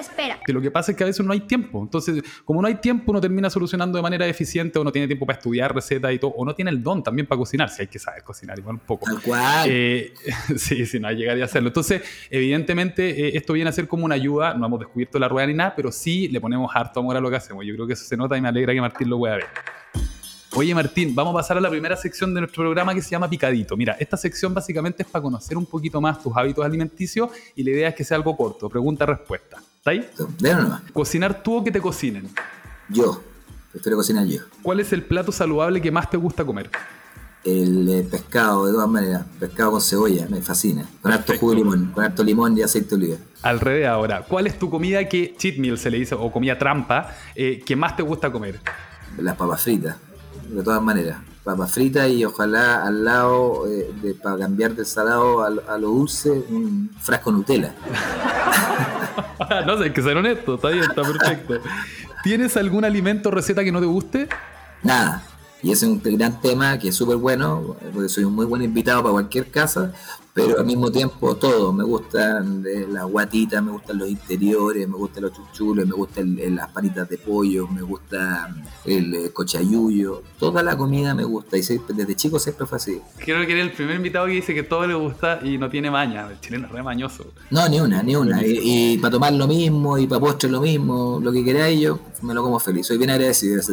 [0.00, 1.80] Espera, lo que pasa es que a veces no hay tiempo.
[1.82, 5.26] Entonces, como no hay tiempo, uno termina solucionando de manera eficiente o no tiene tiempo
[5.26, 7.88] para estudiar recetas y todo, o no tiene el don también para cocinar, si hay
[7.88, 9.06] que saber cocinar igual un poco.
[9.06, 9.68] Tal cual.
[9.70, 10.12] Eh,
[10.56, 11.68] sí, sí, no hay llegar y hacerlo.
[11.68, 14.54] Entonces, evidentemente, eh, esto viene a ser como una ayuda.
[14.54, 17.30] No hemos descubierto la rueda ni nada, pero sí le ponemos harto amor a lo
[17.30, 17.64] que hacemos.
[17.64, 19.46] Yo creo que eso se nota y me alegra que Martín lo pueda ver.
[20.56, 23.30] Oye, Martín, vamos a pasar a la primera sección de nuestro programa que se llama
[23.30, 23.76] Picadito.
[23.76, 27.70] Mira, esta sección básicamente es para conocer un poquito más tus hábitos alimenticios y la
[27.70, 29.62] idea es que sea algo corto, pregunta-respuesta.
[29.80, 30.06] ¿Está ahí?
[30.38, 30.82] Déjalo nomás.
[30.92, 32.28] Cocinar tú o que te cocinen.
[32.90, 33.22] Yo,
[33.72, 34.42] prefiero cocinar yo.
[34.62, 36.70] ¿Cuál es el plato saludable que más te gusta comer?
[37.44, 40.86] El eh, pescado, de todas maneras, pescado con cebolla, me fascina.
[41.00, 43.16] Con harto jugo de limón, con harto limón y aceite de oliva.
[43.40, 46.58] Al revés ahora, ¿cuál es tu comida que cheat meal se le dice o comida
[46.58, 48.60] trampa eh, que más te gusta comer?
[49.16, 49.96] Las papas fritas,
[50.50, 51.18] de todas maneras.
[51.44, 55.88] Papas fritas y ojalá al lado, eh, de, para cambiar del salado a, a lo
[55.88, 57.74] dulce, un frasco Nutella.
[59.66, 61.54] no sé, hay que ser honesto, está bien, está perfecto.
[62.22, 64.28] ¿Tienes algún alimento o receta que no te guste?
[64.82, 65.22] Nada.
[65.62, 68.62] Y ese es un gran tema que es súper bueno, porque soy un muy buen
[68.62, 69.92] invitado para cualquier casa,
[70.34, 71.72] pero al mismo tiempo todo.
[71.72, 76.38] Me gustan eh, las guatitas, me gustan los interiores, me gustan los chuchulos, me gustan
[76.38, 80.22] el- el- las panitas de pollo, me gusta el eh, cochayuyo.
[80.38, 83.00] Toda la comida me gusta y siempre- desde chico siempre fue así.
[83.18, 85.90] Creo que eres el primer invitado que dice que todo le gusta y no tiene
[85.90, 86.28] maña.
[86.30, 87.26] El chileno es re mañoso.
[87.50, 88.44] No, ni una, ni una.
[88.44, 88.60] Y,
[88.94, 92.34] y para tomar lo mismo y para postre lo mismo, lo que queráis yo, me
[92.34, 92.86] lo como feliz.
[92.86, 93.70] Soy bien agradecido de ese.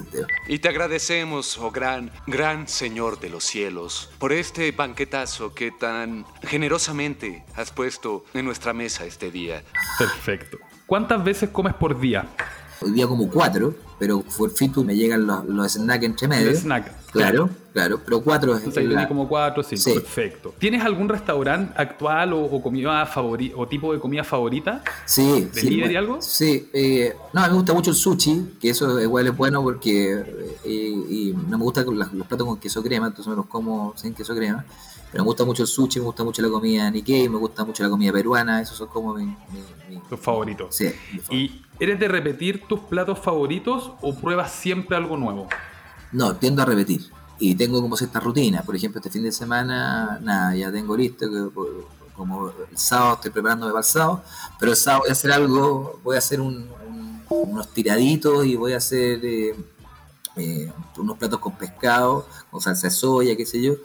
[0.48, 6.26] Y te agradecemos, oh gran, gran Señor de los cielos, por este banquetazo que tan
[6.48, 9.64] generosamente has puesto en nuestra mesa este día.
[9.98, 10.58] Perfecto.
[10.86, 12.26] ¿Cuántas veces comes por día?
[12.80, 16.50] Hoy día como cuatro, pero por fitu me llegan los, los snacks entre medio.
[16.50, 16.92] El snack.
[17.12, 19.82] Claro, claro, pero cuatro es Entonces la- como cuatro, cinco.
[19.82, 19.94] Sí.
[19.96, 20.54] Perfecto.
[20.60, 24.84] ¿Tienes algún restaurante actual o, o comida favorita o tipo de comida favorita?
[25.06, 25.62] Sí, sí.
[25.62, 26.22] ¿Delivery bueno, algo?
[26.22, 30.12] Sí, eh, no, me gusta mucho el sushi, que eso igual es bueno porque
[30.64, 33.94] eh, y no me gustan los, los platos con queso crema, entonces me los como
[33.98, 34.64] sin queso crema.
[35.12, 37.82] Pero me gusta mucho el sushi, me gusta mucho la comida Nikkei, me gusta mucho
[37.84, 39.26] la comida peruana, esos son como mi...
[39.26, 39.36] mi-
[39.89, 40.76] mi- Tus favoritos.
[40.76, 41.34] sí, mi favorito.
[41.34, 45.48] ¿Y eres de repetir tus platos favoritos o pruebas siempre algo nuevo?
[46.12, 47.10] No, tiendo a repetir.
[47.39, 48.63] Y tengo como cierta rutina.
[48.63, 51.30] Por ejemplo, este fin de semana, nada, ya tengo listo.
[51.30, 54.24] Que, por- como el sábado estoy preparándome para el sábado.
[54.60, 58.56] Pero el sábado voy a hacer algo, voy a hacer un- un- unos tiraditos y
[58.56, 59.56] voy a hacer eh,
[60.36, 63.76] eh, unos platos con pescado, con salsa de soya, qué sé yo.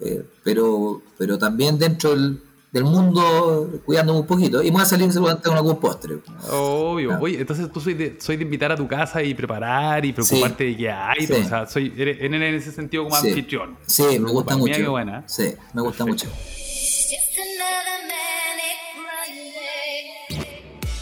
[0.00, 2.40] Eh, pero, pero también dentro del,
[2.72, 6.18] del mundo cuidándome un poquito y me voy a salir seguramente con algún postre.
[6.50, 7.12] Obvio.
[7.12, 7.18] Ah.
[7.20, 10.64] Oye, entonces tú soy de, soy de invitar a tu casa y preparar y preocuparte
[10.64, 11.26] de que hay.
[11.26, 11.32] Sí.
[11.34, 13.28] O sea, soy, eres, en ese sentido como Sí.
[13.28, 13.76] anfitrión.
[13.86, 14.80] Sí, me gusta Mira mucho.
[14.84, 15.24] qué buena.
[15.28, 16.26] Sí, me gusta Perfecto.
[16.32, 16.40] mucho.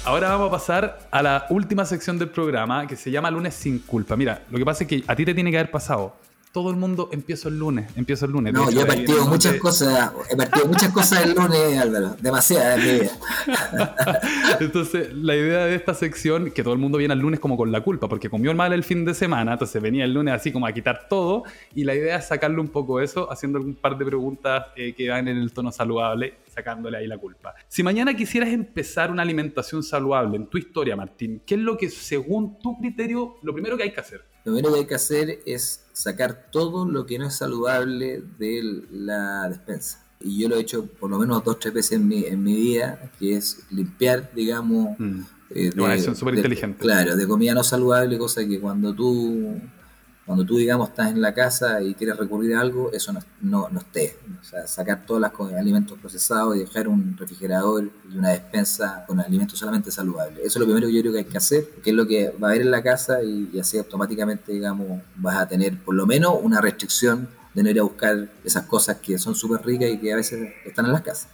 [0.04, 3.80] Ahora vamos a pasar a la última sección del programa que se llama Lunes sin
[3.80, 4.16] culpa.
[4.16, 6.16] Mira, lo que pasa es que a ti te tiene que haber pasado.
[6.52, 8.52] Todo el mundo empieza el lunes, empieza el lunes.
[8.54, 12.16] No, hecho, yo he partido muchas de- cosas, he partido muchas cosas el lunes, Álvaro,
[12.20, 13.10] demasiadas en mi vida.
[14.60, 17.70] Entonces, la idea de esta sección, que todo el mundo viene el lunes como con
[17.70, 20.66] la culpa, porque comió mal el fin de semana, entonces venía el lunes así como
[20.66, 24.04] a quitar todo, y la idea es sacarle un poco eso, haciendo un par de
[24.04, 27.54] preguntas eh, que van en el tono saludable, sacándole ahí la culpa.
[27.68, 31.90] Si mañana quisieras empezar una alimentación saludable en tu historia, Martín, ¿qué es lo que
[31.90, 34.22] según tu criterio, lo primero que hay que hacer?
[34.44, 38.82] Lo primero que hay que hacer es sacar todo lo que no es saludable de
[38.92, 40.04] la despensa.
[40.20, 42.54] Y yo lo he hecho por lo menos dos tres veces en mi, en mi
[42.54, 45.20] vida, que es limpiar, digamos, Mm.
[45.50, 46.78] eh, Una acción súper de- inteligente.
[46.80, 49.58] Claro, de comida no saludable, cosa que cuando tú,
[50.28, 53.70] cuando tú, digamos, estás en la casa y quieres recurrir a algo, eso no, no,
[53.70, 54.18] no esté.
[54.38, 59.18] O sea, sacar todos los alimentos procesados y dejar un refrigerador y una despensa con
[59.20, 60.40] alimentos solamente saludables.
[60.40, 62.28] Eso es lo primero que yo creo que hay que hacer, que es lo que
[62.28, 65.94] va a haber en la casa y, y así automáticamente, digamos, vas a tener por
[65.94, 69.88] lo menos una restricción de no ir a buscar esas cosas que son súper ricas
[69.88, 71.28] y que a veces están en las casas.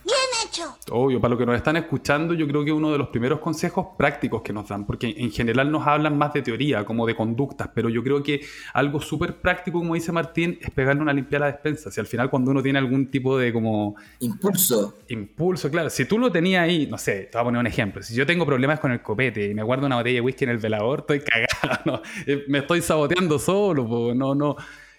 [0.91, 3.89] Obvio, para los que nos están escuchando, yo creo que uno de los primeros consejos
[3.97, 7.69] prácticos que nos dan, porque en general nos hablan más de teoría, como de conductas,
[7.75, 8.41] pero yo creo que
[8.73, 11.91] algo súper práctico, como dice Martín, es pegarle una limpiada a la despensa.
[11.91, 16.19] Si al final cuando uno tiene algún tipo de como Impulso, impulso, claro, si tú
[16.19, 18.81] lo tenías ahí, no sé, te voy a poner un ejemplo, si yo tengo problemas
[18.81, 21.21] con el copete y me guardo una botella de whisky en el velador, estoy
[21.61, 24.57] cagado, no, Eh, me estoy saboteando solo, po, no, no.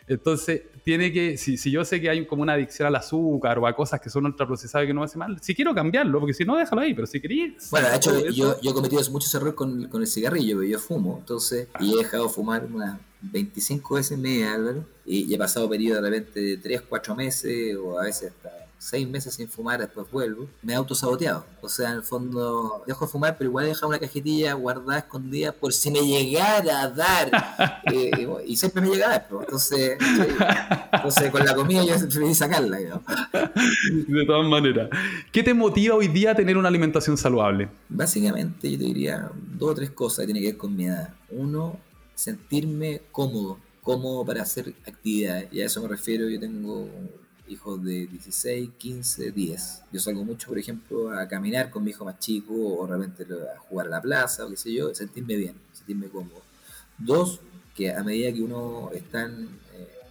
[0.07, 3.65] Entonces, tiene que, si, si yo sé que hay como una adicción al azúcar o
[3.65, 6.33] a cosas que son ultraprocesadas y que no me hace mal, si quiero cambiarlo, porque
[6.33, 7.69] si no, déjalo ahí, pero si querías...
[7.71, 10.79] Bueno, de hecho, yo, yo he cometido muchos errores con, con el cigarrillo, porque yo
[10.79, 15.67] fumo, entonces, y he dejado fumar unas 25 veces vida, Álvaro, y, y he pasado
[15.67, 19.79] periodos de repente de 3, 4 meses, o a veces hasta 6 meses sin fumar,
[19.79, 21.45] después vuelvo, me he autosaboteado.
[21.61, 24.99] O sea, en el fondo, dejo de fumar, pero igual he dejado una cajetilla guardada,
[24.99, 27.31] escondida, por si me llegara a dar.
[27.91, 29.43] Eh, y, siempre me llega a dar, pues.
[29.43, 29.97] entonces,
[31.31, 33.03] con la comida yo preferí sacarla, digamos.
[34.07, 34.89] De todas maneras.
[35.31, 37.69] ¿Qué te motiva hoy día a tener una alimentación saludable?
[37.87, 41.13] Básicamente yo te diría dos o tres cosas que tienen que ver con mi edad.
[41.29, 41.77] Uno,
[42.15, 45.47] sentirme cómodo, cómodo para hacer actividades.
[45.53, 46.89] Y a eso me refiero, yo tengo
[47.47, 49.81] hijos de 16, 15, 10.
[49.91, 53.59] Yo salgo mucho, por ejemplo, a caminar con mi hijo más chico o realmente a
[53.59, 56.41] jugar a la plaza o qué sé yo, sentirme bien, sentirme cómodo.
[56.97, 57.39] Dos,
[57.75, 59.49] que a medida que uno está en,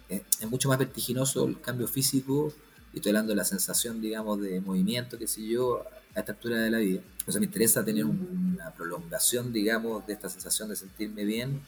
[0.09, 2.53] eh, es mucho más vertiginoso el cambio físico
[2.93, 5.83] y estoy hablando de la sensación, digamos, de movimiento, qué sé yo,
[6.15, 7.01] a esta altura de la vida.
[7.27, 11.59] O sea, me interesa tener un- una prolongación, digamos, de esta sensación de sentirme bien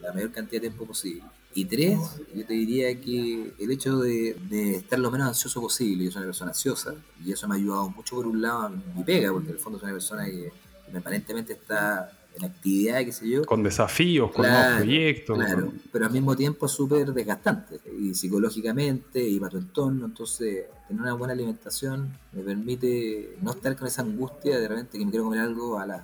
[0.00, 1.22] la mayor cantidad de tiempo posible.
[1.54, 1.98] Y tres,
[2.34, 6.20] yo te diría que el hecho de, de estar lo menos ansioso posible, yo soy
[6.20, 9.30] una persona ansiosa, y eso me ha ayudado mucho por un lado en mi pega,
[9.32, 10.50] porque en el fondo soy una persona que,
[10.86, 15.36] que permanentemente está en actividad, qué sé yo, Con desafíos, con nuevos proyectos.
[15.38, 20.06] Claro, con- pero al mismo tiempo es súper desgastante, y psicológicamente, y para tu entorno,
[20.06, 25.04] entonces tener una buena alimentación me permite no estar con esa angustia de repente que
[25.04, 26.02] me quiero comer algo a las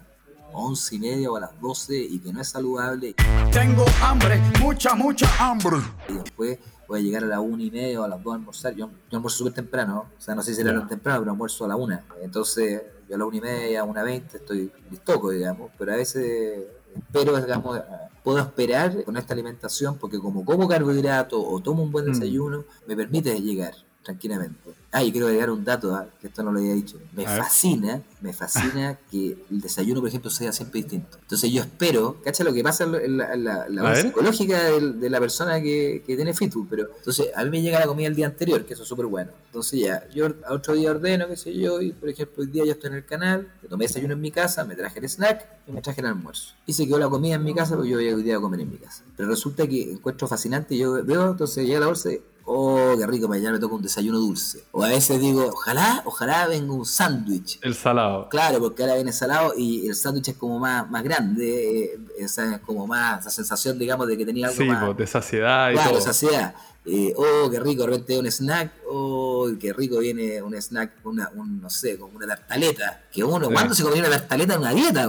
[0.52, 3.14] once y media o a las 12 y que no es saludable,
[3.52, 5.76] Tengo hambre, mucha, mucha hambre.
[6.08, 8.36] y después voy a llegar a las una y media o a las dos a
[8.36, 11.32] almorzar, yo, yo almuerzo súper temprano, o sea, no sé si era tan temprano, pero
[11.32, 15.30] almuerzo a la una, entonces yo a la una y media, una veinte estoy listoco,
[15.30, 16.64] digamos, pero a veces
[16.96, 17.78] espero, digamos,
[18.24, 22.12] puedo esperar con esta alimentación porque como como carbohidrato o tomo un buen Mm.
[22.12, 23.74] desayuno, me permite llegar
[24.08, 24.70] tranquilamente.
[24.90, 26.98] Ah, y quiero agregar un dato, ah, que esto no lo había dicho.
[27.14, 27.42] Me A ver.
[27.42, 31.18] fascina, me fascina que el desayuno, por ejemplo, sea siempre distinto.
[31.20, 34.02] Entonces yo espero, cacha lo que pasa en la, en la- en la A base
[34.02, 37.86] psicológica de, la persona que, que tiene Fitbit, pero entonces a mí me llega la
[37.86, 39.30] comida el día anterior, que eso es súper bueno.
[39.44, 42.64] Entonces ya, yo a otro día ordeno, qué sé yo, y por ejemplo, hoy día
[42.64, 45.72] yo estoy en el canal, tomé desayuno en mi casa, me traje el snack y
[45.72, 46.54] me traje el almuerzo.
[46.64, 48.60] Y se quedó la comida en mi casa porque yo voy hoy día a comer
[48.60, 49.04] en mi casa.
[49.18, 52.08] Pero resulta que encuentro fascinante, yo veo, entonces llega la bolsa
[52.50, 54.64] oh, qué rico, mañana me toca un desayuno dulce.
[54.72, 57.58] O a veces digo, ojalá, ojalá venga un sándwich.
[57.62, 58.28] El salado.
[58.28, 62.54] Claro, porque ahora viene salado y el sándwich es como más, más grande, eh, esa
[62.56, 64.84] es como más, esa sensación, digamos, de que tenía algo Sí, más.
[64.84, 66.00] pues, de saciedad y claro, todo.
[66.00, 66.54] saciedad.
[66.90, 71.30] Eh, oh, qué rico, de repente un snack, oh, qué rico viene un snack, una,
[71.34, 73.02] un, no sé, como una tartaleta.
[73.12, 73.52] Que uno, Sí.
[73.52, 75.06] ¿cuándo se comía una tartaleta en una dieta.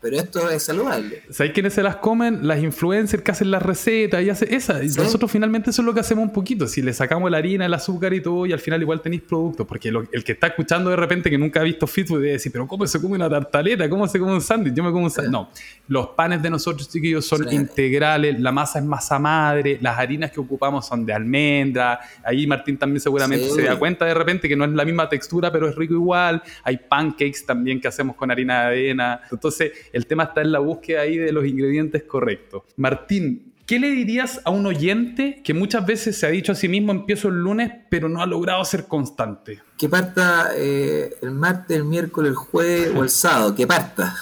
[0.00, 1.22] Pero esto es saludable.
[1.30, 2.46] ¿Sabes quiénes se las comen?
[2.46, 4.82] Las influencers que hacen las recetas y hace esa.
[4.84, 5.00] Y Sí.
[5.00, 6.68] nosotros finalmente eso es lo que hacemos un poquito.
[6.68, 9.66] Si le sacamos la harina, el azúcar y todo, y al final igual tenéis productos.
[9.66, 12.32] Porque lo- el que está escuchando de repente que nunca ha visto Fit Food debe
[12.32, 13.88] decir, pero ¿cómo se come una tartaleta?
[13.90, 14.74] ¿Cómo se come un sándwich?
[14.74, 15.32] Yo me como un sándwich.
[15.32, 15.48] No,
[15.88, 20.38] los panes de nosotros, chiquillos, son integrales, la masa es masa madre, las harinas que
[20.40, 22.00] ocupamos son de almendra.
[22.24, 23.54] Ahí Martín también seguramente Sí.
[23.56, 26.42] se da cuenta de repente que no es la misma textura, pero es rico igual.
[26.62, 29.20] Hay pancakes también que hacemos con harina de avena.
[29.30, 32.62] Entonces, el tema está en la búsqueda ahí de los ingredientes correctos.
[32.76, 36.68] Martín, ¿qué le dirías a un oyente que muchas veces se ha dicho a sí
[36.68, 39.60] mismo empiezo el lunes, pero no ha logrado ser constante?
[39.78, 44.14] Que parta eh, el martes, el miércoles, el jueves o el sábado, que parta.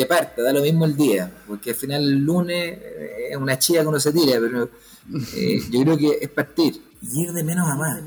[0.00, 3.58] Que parta, da lo mismo el día, porque al final el lunes eh, es una
[3.58, 4.70] chía que uno se tira, pero
[5.36, 8.02] eh, yo creo que es partir ir de menos a más.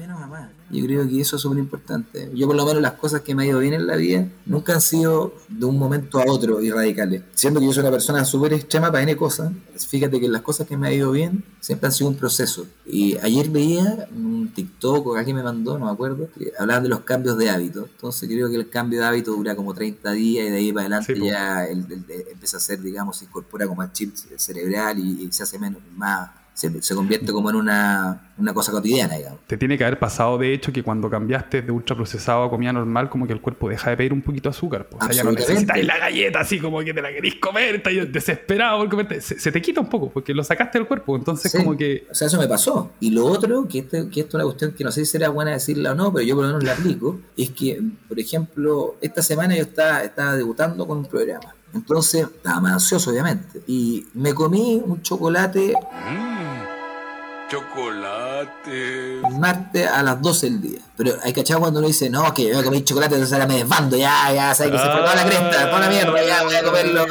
[0.73, 2.31] Yo creo que eso es súper importante.
[2.33, 4.73] Yo por lo menos las cosas que me ha ido bien en la vida nunca
[4.73, 7.21] han sido de un momento a otro y radicales.
[7.33, 9.51] Siendo que yo soy una persona súper extrema para N cosas,
[9.87, 12.65] fíjate que las cosas que me ha ido bien siempre han sido un proceso.
[12.85, 16.89] Y ayer veía un TikTok o alguien me mandó, no me acuerdo, que hablaban de
[16.89, 17.87] los cambios de hábito.
[17.91, 20.87] Entonces creo que el cambio de hábito dura como 30 días y de ahí para
[20.87, 24.15] adelante Sí, ya el- el- el- empieza a ser, digamos, se incorpora como al chip
[24.37, 28.71] cerebral y, y se hace menos, más, se, se convierte como en una, una cosa
[28.71, 29.39] cotidiana, digamos.
[29.47, 33.09] Te tiene que haber pasado, de hecho, que cuando cambiaste de ultraprocesado a comida normal,
[33.09, 34.87] como que el cuerpo deja de pedir un poquito de azúcar.
[34.89, 37.75] Pues, o sea, ya no necesitáis la galleta así como que te la queréis comer,
[37.75, 39.19] estás desesperado por comerte.
[39.21, 41.15] Se, se te quita un poco porque lo sacaste del cuerpo.
[41.15, 41.57] Entonces, Sí.
[41.57, 42.91] como que O sea, eso me pasó.
[42.99, 45.29] Y lo otro, que, este- que esto es una cuestión que no sé si será
[45.29, 48.95] buena decirla o no, pero yo por lo menos la aplico, es que, por ejemplo,
[49.01, 51.55] esta semana yo estaba, estaba debutando con un programa.
[51.73, 53.61] Entonces, estaba más ansioso, obviamente.
[53.67, 55.73] Y me comí un chocolate
[57.53, 59.19] Chocolate.
[59.19, 60.79] el martes a las 12 del día.
[60.97, 63.45] Pero hay cachado cuando uno dice, no, que yo voy a comer chocolate, entonces ahora
[63.45, 66.43] me desbando, ya, ya, sabes que se fue toda la cresta, toda la mierda, ya
[66.43, 67.05] voy a comerlo.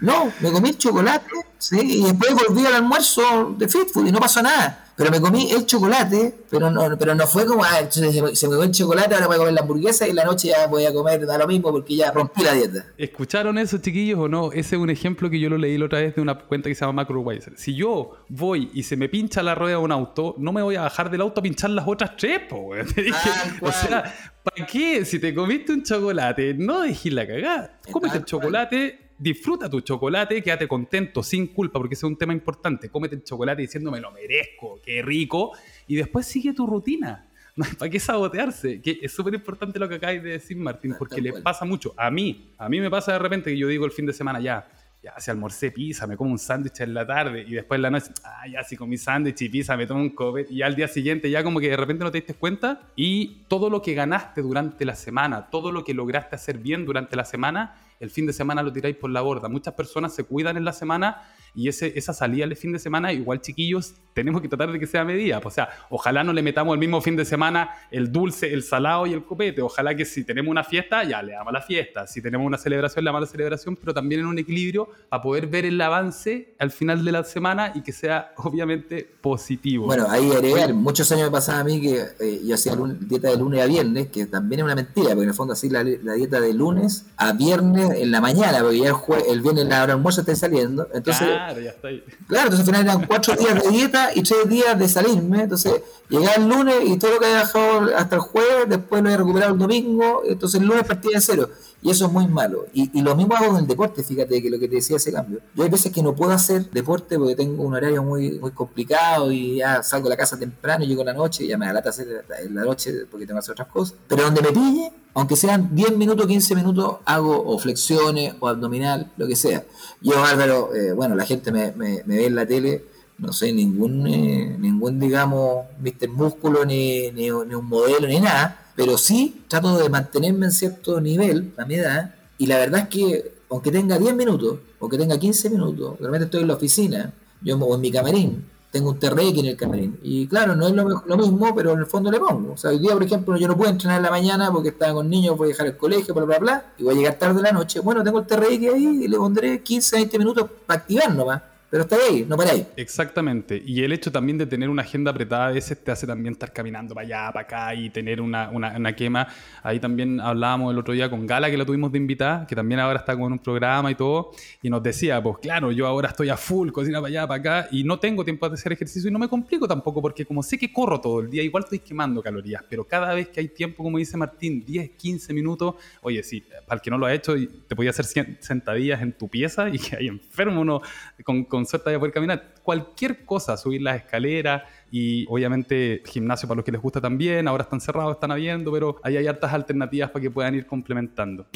[0.00, 1.26] No, me comí el chocolate,
[1.58, 4.84] sí, y después volví al almuerzo de Fit Food y no pasó nada.
[4.98, 8.34] Pero me comí el chocolate, pero no, pero no fue como, ah, entonces se me,
[8.34, 10.48] se me comió el chocolate, ahora voy a comer la hamburguesa y en la noche
[10.48, 12.84] ya voy a comer, da lo mismo porque ya rompí la dieta.
[12.98, 14.50] ¿Escucharon eso, chiquillos, o no?
[14.50, 16.74] Ese es un ejemplo que yo lo leí la otra vez de una cuenta que
[16.74, 17.52] se llama MacroWiser.
[17.56, 20.74] Si yo voy y se me pincha la rueda de un auto, no me voy
[20.74, 22.70] a bajar del auto a pinchar las otras tres, po,
[23.60, 25.04] o sea, ¿para qué?
[25.04, 27.78] Si te comiste un chocolate, no dejes la cagada.
[27.88, 32.32] Cómete el chocolate, disfruta tu chocolate, quédate contento, sin culpa, porque ese es un tema
[32.32, 32.88] importante.
[32.88, 35.52] Cómete el chocolate diciendo me lo merezco, qué rico,
[35.86, 37.28] y después sigue tu rutina.
[37.78, 38.80] ¿Para qué sabotearse?
[38.80, 41.92] Que es súper importante lo que acabáis de decir, Martín, porque le pasa mucho.
[41.96, 44.40] A mí, a mí me pasa de repente que yo digo el fin de semana
[44.40, 44.68] ya,
[45.02, 47.90] ya si almorcé pizza, me como un sándwich en la tarde y después en la
[47.90, 50.88] noche, ah, ya si comí sándwich y pizza, me tomo un copete y al día
[50.88, 54.42] siguiente ya como que de repente no te diste cuenta y todo lo que ganaste
[54.42, 58.32] durante la semana, todo lo que lograste hacer bien durante la semana, el fin de
[58.32, 59.48] semana lo tiráis por la borda.
[59.48, 61.22] Muchas personas se cuidan en la semana
[61.54, 64.86] y ese, esa salida del fin de semana, igual chiquillos, tenemos que tratar de que
[64.86, 65.40] sea medida.
[65.44, 69.06] O sea, ojalá no le metamos el mismo fin de semana el dulce, el salado
[69.06, 69.62] y el copete.
[69.62, 72.06] Ojalá que si tenemos una fiesta, ya le damos la fiesta.
[72.06, 75.46] Si tenemos una celebración, le damos la celebración, pero también en un equilibrio para poder
[75.46, 79.86] ver el avance al final de la semana y que sea obviamente positivo.
[79.86, 83.36] Bueno, ahí agregar, muchos años me pasaba a mí que eh, yo hacía dieta de
[83.36, 86.40] lunes a viernes, que también es una mentira, porque en el fondo así la, dieta
[86.40, 89.92] de lunes a viernes en la mañana, porque ya el, jue- el viernes la hora
[89.92, 90.88] almuerzo está saliendo.
[90.92, 91.28] Entonces,
[91.62, 92.04] ya está ahí.
[92.26, 95.42] claro, entonces al final eran cuatro días de dieta y tres días de salirme.
[95.42, 99.08] Entonces, llegaba el lunes y todo lo que había dejado hasta el jueves, después lo
[99.08, 101.50] había recuperado el domingo, entonces el lunes partía de cero.
[101.80, 102.66] Y eso es muy malo.
[102.72, 105.40] Y, lo mismo hago con el deporte, fíjate que lo que te decía ese cambio.
[105.54, 109.30] Yo hay veces que no puedo hacer deporte porque tengo un horario muy, muy complicado
[109.30, 111.72] y ya salgo de la casa temprano, llego en la noche y ya me da
[111.72, 113.96] lata hacer en la noche porque tengo que hacer otras cosas.
[114.08, 119.12] Pero donde me pille, aunque sean 10 minutos, 15 minutos, hago o flexiones o abdominal,
[119.16, 119.64] lo que sea.
[120.00, 122.84] Yo, Álvaro, eh, bueno, la gente me ve en la tele,
[123.18, 126.08] no soy ningún, eh, ningún digamos, Mr.
[126.08, 131.00] Músculo, ni, ni, ni un modelo, ni nada, pero sí trato de mantenerme en cierto
[131.00, 134.96] nivel a mi edad, y la verdad es que, aunque tenga 10 minutos, o que
[134.96, 137.12] tenga 15 minutos, realmente estoy en la oficina,
[137.42, 140.74] yo o en mi camarín, tengo un TRX en el camarín, y claro, no es
[140.74, 142.52] lo, mismo, pero en el fondo le pongo.
[142.52, 144.94] O sea, hoy día, por ejemplo, yo no puedo entrenar en la mañana porque estaba
[144.94, 147.34] con niños, voy a dejar el colegio, bla, bla, bla, y voy a llegar tarde
[147.34, 147.80] de la noche.
[147.80, 151.42] Bueno, tengo el TRX ahí y le pondré 15, 20 minutos para activar nomás.
[151.70, 152.66] Pero está ahí, no paráis.
[152.76, 153.62] Exactamente.
[153.64, 156.50] Y el hecho también de tener una agenda apretada a veces te hace también estar
[156.50, 159.28] caminando para allá, para acá y tener una, una, quema.
[159.62, 162.80] Ahí también hablábamos el otro día con Gala, que la tuvimos de invitada, que también
[162.80, 164.30] ahora está con un programa y todo,
[164.62, 167.68] y nos decía, pues claro, yo ahora estoy a full, cocina para allá, para acá,
[167.70, 170.56] y no tengo tiempo de hacer ejercicio y no me complico tampoco, porque como sé
[170.56, 173.82] que corro todo el día, igual estoy quemando calorías, pero cada vez que hay tiempo,
[173.82, 177.34] como dice Martín, 10, 15 minutos, oye, sí, para el que no lo ha hecho,
[177.34, 178.06] te podía hacer
[178.40, 180.80] sentadillas en tu pieza y que hay enfermo uno
[181.24, 182.54] con suerte de poder caminar.
[182.62, 187.48] Cualquier cosa, subir las escaleras y obviamente gimnasio para los que les gusta también.
[187.48, 191.46] Ahora están cerrados, están habiendo, pero ahí hay hartas alternativas para que puedan ir complementando.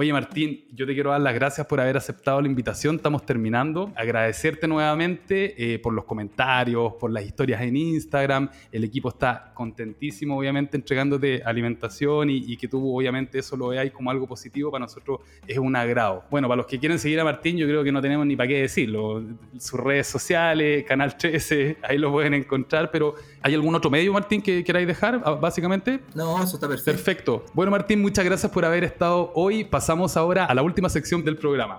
[0.00, 2.94] Oye Martín, yo te quiero dar las gracias por haber aceptado la invitación.
[2.94, 3.92] Estamos terminando.
[3.96, 8.48] Agradecerte nuevamente eh, por los comentarios, por las historias en Instagram.
[8.70, 13.90] El equipo está contentísimo, obviamente, entregándote alimentación y, y que tú, obviamente, eso lo veáis
[13.90, 14.70] como algo positivo.
[14.70, 16.22] Para nosotros es un agrado.
[16.30, 18.46] Bueno, para los que quieren seguir a Martín, yo creo que no tenemos ni para
[18.46, 19.24] qué decirlo.
[19.58, 22.92] Sus redes sociales, Canal 13, ahí lo pueden encontrar.
[22.92, 25.98] Pero ¿hay algún otro medio, Martín, que queráis dejar, ah, básicamente?
[26.14, 26.92] No, eso está perfecto.
[26.92, 27.44] Perfecto.
[27.52, 29.64] Bueno, Martín, muchas gracias por haber estado hoy.
[29.88, 31.78] Pasamos ahora a la última sección del programa.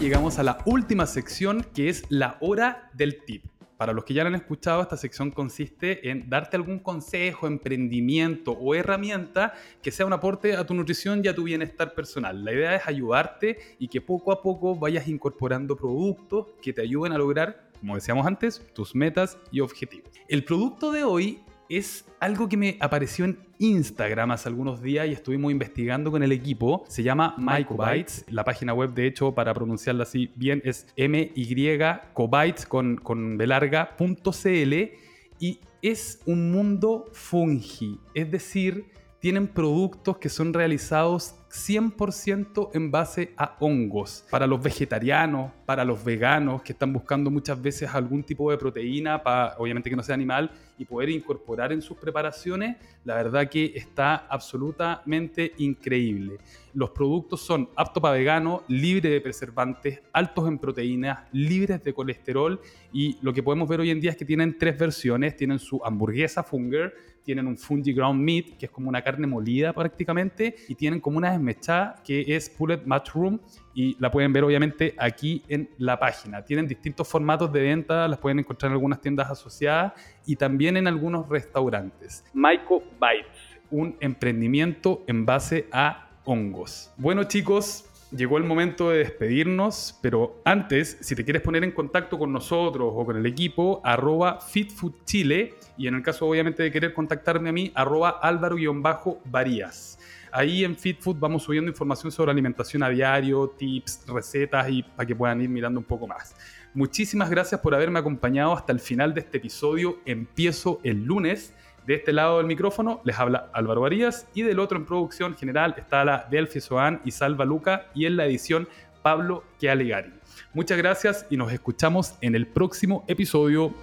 [0.00, 3.44] Llegamos a la última sección que es la hora del tip.
[3.76, 8.50] Para los que ya la han escuchado, esta sección consiste en darte algún consejo, emprendimiento
[8.50, 12.44] o herramienta que sea un aporte a tu nutrición y a tu bienestar personal.
[12.44, 17.12] La idea es ayudarte y que poco a poco vayas incorporando productos que te ayuden
[17.12, 20.10] a lograr, como decíamos antes, tus metas y objetivos.
[20.26, 21.44] El producto de hoy
[21.76, 26.30] es algo que me apareció en Instagram hace algunos días y estuvimos investigando con el
[26.30, 26.84] equipo.
[26.86, 28.26] Se llama Mycobytes.
[28.28, 33.96] La página web, de hecho, para pronunciarla así bien, es mycobytes con, con B larga,
[33.96, 34.92] punto CL.
[35.38, 37.98] Y es un mundo fungi.
[38.14, 38.84] Es decir,
[39.22, 44.24] tienen productos que son realizados 100% en base a hongos.
[44.28, 49.22] Para los vegetarianos, para los veganos que están buscando muchas veces algún tipo de proteína,
[49.22, 53.72] para, obviamente que no sea animal, y poder incorporar en sus preparaciones, la verdad que
[53.76, 56.38] está absolutamente increíble.
[56.74, 62.60] Los productos son aptos para veganos, libres de preservantes, altos en proteínas, libres de colesterol
[62.92, 65.36] y lo que podemos ver hoy en día es que tienen tres versiones.
[65.36, 69.72] Tienen su hamburguesa Funger, tienen un Fungi Ground Meat, que es como una carne molida
[69.72, 73.38] prácticamente, y tienen como una desmechada que es Pulled Mushroom
[73.74, 76.44] y la pueden ver obviamente aquí en la página.
[76.44, 79.92] Tienen distintos formatos de venta, las pueden encontrar en algunas tiendas asociadas
[80.26, 82.24] y también en algunos restaurantes.
[82.34, 86.92] Myco Bites, un emprendimiento en base a hongos.
[86.96, 92.18] Bueno chicos, llegó el momento de despedirnos, pero antes, si te quieres poner en contacto
[92.18, 96.94] con nosotros o con el equipo, arroba FitFoodChile y en el caso obviamente de querer
[96.94, 99.98] contactarme a mí, arroba álvaro-varías.
[100.30, 105.14] Ahí en FitFood vamos subiendo información sobre alimentación a diario, tips, recetas y para que
[105.14, 106.34] puedan ir mirando un poco más.
[106.74, 109.98] Muchísimas gracias por haberme acompañado hasta el final de este episodio.
[110.06, 111.54] Empiezo el lunes.
[111.86, 115.74] De este lado del micrófono les habla Álvaro Varías y del otro en producción general
[115.76, 118.68] está la Delphi Soán y Salva Luca y en la edición
[119.02, 120.12] Pablo Kealegari.
[120.54, 123.74] Muchas gracias y nos escuchamos en el próximo episodio.